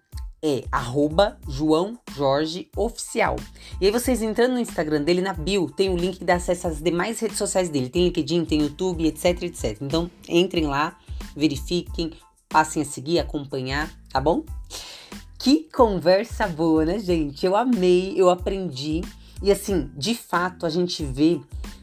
[0.47, 3.35] é arroba João Jorge Oficial.
[3.81, 6.69] E aí vocês entrando no Instagram dele, na bio, tem o link que dá acesso
[6.69, 7.89] às demais redes sociais dele.
[7.89, 9.77] Tem LinkedIn, tem YouTube, etc, etc.
[9.81, 10.97] Então entrem lá,
[11.35, 12.13] verifiquem,
[12.49, 14.45] passem a seguir, acompanhar, tá bom?
[15.37, 17.45] Que conversa boa, né, gente?
[17.45, 19.03] Eu amei, eu aprendi.
[19.43, 21.41] E assim, de fato, a gente vê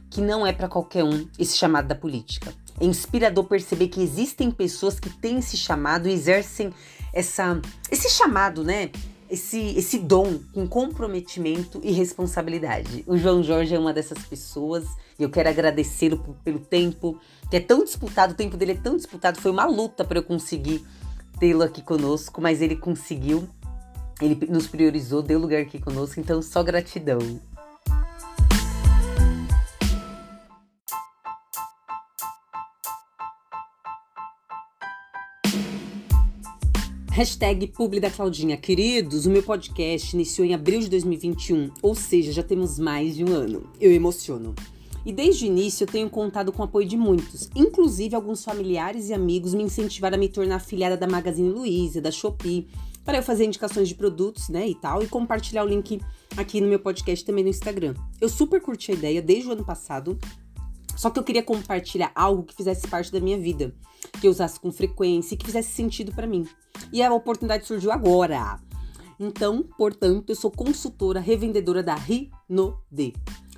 [0.09, 2.53] que não é para qualquer um esse chamado da política.
[2.79, 6.71] É inspirador perceber que existem pessoas que têm esse chamado e exercem
[7.13, 7.61] essa,
[7.91, 8.89] esse chamado, né?
[9.29, 13.03] Esse, esse dom com comprometimento e responsabilidade.
[13.07, 14.85] O João Jorge é uma dessas pessoas
[15.17, 18.95] e eu quero agradecê-lo pelo tempo, que é tão disputado, o tempo dele é tão
[18.95, 20.85] disputado, foi uma luta para eu conseguir
[21.39, 23.47] tê-lo aqui conosco, mas ele conseguiu,
[24.21, 27.19] ele nos priorizou, deu lugar aqui conosco, então só gratidão.
[37.13, 38.57] Hashtag Publi da Claudinha.
[38.57, 43.23] Queridos, o meu podcast iniciou em abril de 2021, ou seja, já temos mais de
[43.23, 43.69] um ano.
[43.79, 44.55] Eu emociono.
[45.05, 49.09] E desde o início eu tenho contado com o apoio de muitos, inclusive alguns familiares
[49.09, 52.67] e amigos me incentivaram a me tornar afiliada da Magazine Luiza, da Shopee,
[53.05, 56.01] para eu fazer indicações de produtos, né, e tal, e compartilhar o link
[56.35, 57.93] aqui no meu podcast também no Instagram.
[58.19, 60.17] Eu super curti a ideia desde o ano passado,
[61.03, 63.75] só que eu queria compartilhar algo que fizesse parte da minha vida,
[64.21, 66.47] que eu usasse com frequência e que fizesse sentido para mim.
[66.93, 68.57] E a oportunidade surgiu agora.
[69.19, 73.13] Então, portanto, eu sou consultora revendedora da Rinode,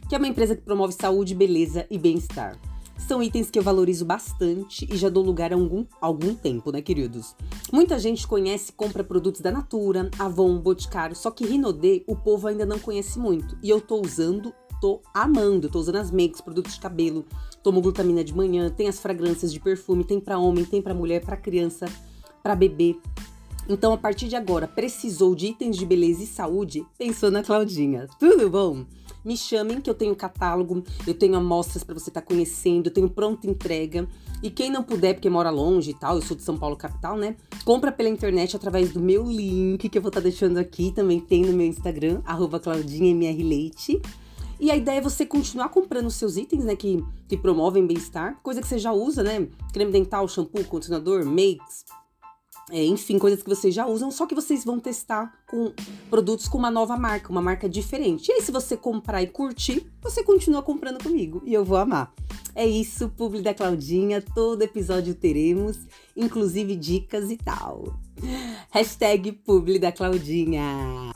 [0.09, 2.59] que é uma empresa que promove saúde, beleza e bem-estar.
[2.97, 6.81] São itens que eu valorizo bastante e já dou lugar há algum, algum tempo, né,
[6.81, 7.35] queridos?
[7.71, 12.47] Muita gente conhece e compra produtos da Natura, Avon, Boticário, só que Rinode o povo
[12.47, 13.55] ainda não conhece muito.
[13.61, 15.69] E eu tô usando, tô amando.
[15.69, 17.25] Tô usando as makes, produtos de cabelo,
[17.63, 21.23] tomo glutamina de manhã, tem as fragrâncias de perfume, tem para homem, tem para mulher,
[21.23, 21.85] para criança
[22.43, 22.95] para bebê.
[23.67, 26.85] Então, a partir de agora, precisou de itens de beleza e saúde?
[26.97, 28.07] Pensou na Claudinha.
[28.19, 28.85] Tudo bom?
[29.25, 32.93] Me chamem que eu tenho catálogo, eu tenho amostras para você estar tá conhecendo, eu
[32.93, 34.07] tenho pronta entrega.
[34.43, 37.17] E quem não puder, porque mora longe e tal, eu sou de São Paulo capital,
[37.17, 37.35] né?
[37.63, 41.19] Compra pela internet através do meu link que eu vou estar tá deixando aqui, também
[41.19, 43.99] tem no meu Instagram, arroba claudinhamrleite.
[44.59, 48.39] E a ideia é você continuar comprando os seus itens, né, que, que promovem bem-estar,
[48.41, 49.47] coisa que você já usa, né?
[49.73, 51.83] Creme dental, shampoo, condicionador, makes,
[52.71, 55.71] é, enfim, coisas que vocês já usam, só que vocês vão testar com
[56.09, 58.29] produtos com uma nova marca, uma marca diferente.
[58.29, 62.11] E aí, se você comprar e curtir, você continua comprando comigo e eu vou amar.
[62.55, 65.77] É isso, publi da Claudinha, todo episódio teremos,
[66.15, 67.99] inclusive dicas e tal.
[68.71, 71.13] Hashtag publi da Claudinha.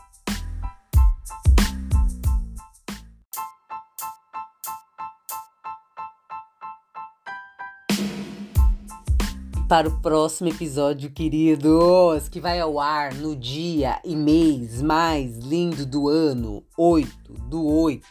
[9.70, 15.86] Para o próximo episódio, queridos, que vai ao ar no dia e mês mais lindo
[15.86, 18.04] do ano, 8 do 8.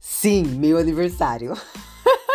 [0.00, 1.54] Sim, meu aniversário.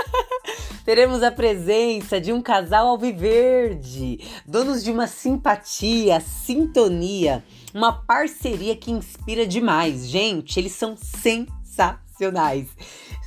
[0.86, 7.44] Teremos a presença de um casal alviverde, donos de uma simpatia, sintonia,
[7.74, 10.08] uma parceria que inspira demais.
[10.08, 12.70] Gente, eles são sensacionais.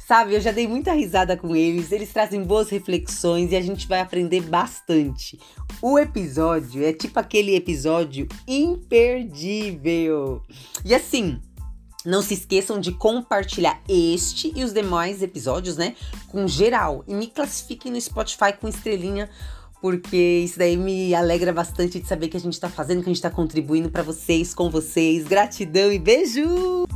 [0.09, 3.87] Sabe, eu já dei muita risada com eles, eles trazem boas reflexões e a gente
[3.87, 5.39] vai aprender bastante.
[5.83, 10.41] O episódio é tipo aquele episódio imperdível.
[10.83, 11.39] E assim,
[12.07, 15.95] não se esqueçam de compartilhar este e os demais episódios, né,
[16.29, 17.05] com geral.
[17.07, 19.29] E me classifiquem no Spotify com estrelinha,
[19.79, 23.13] porque isso daí me alegra bastante de saber que a gente tá fazendo, que a
[23.13, 25.29] gente tá contribuindo para vocês, com vocês.
[25.29, 26.87] Gratidão e beijo!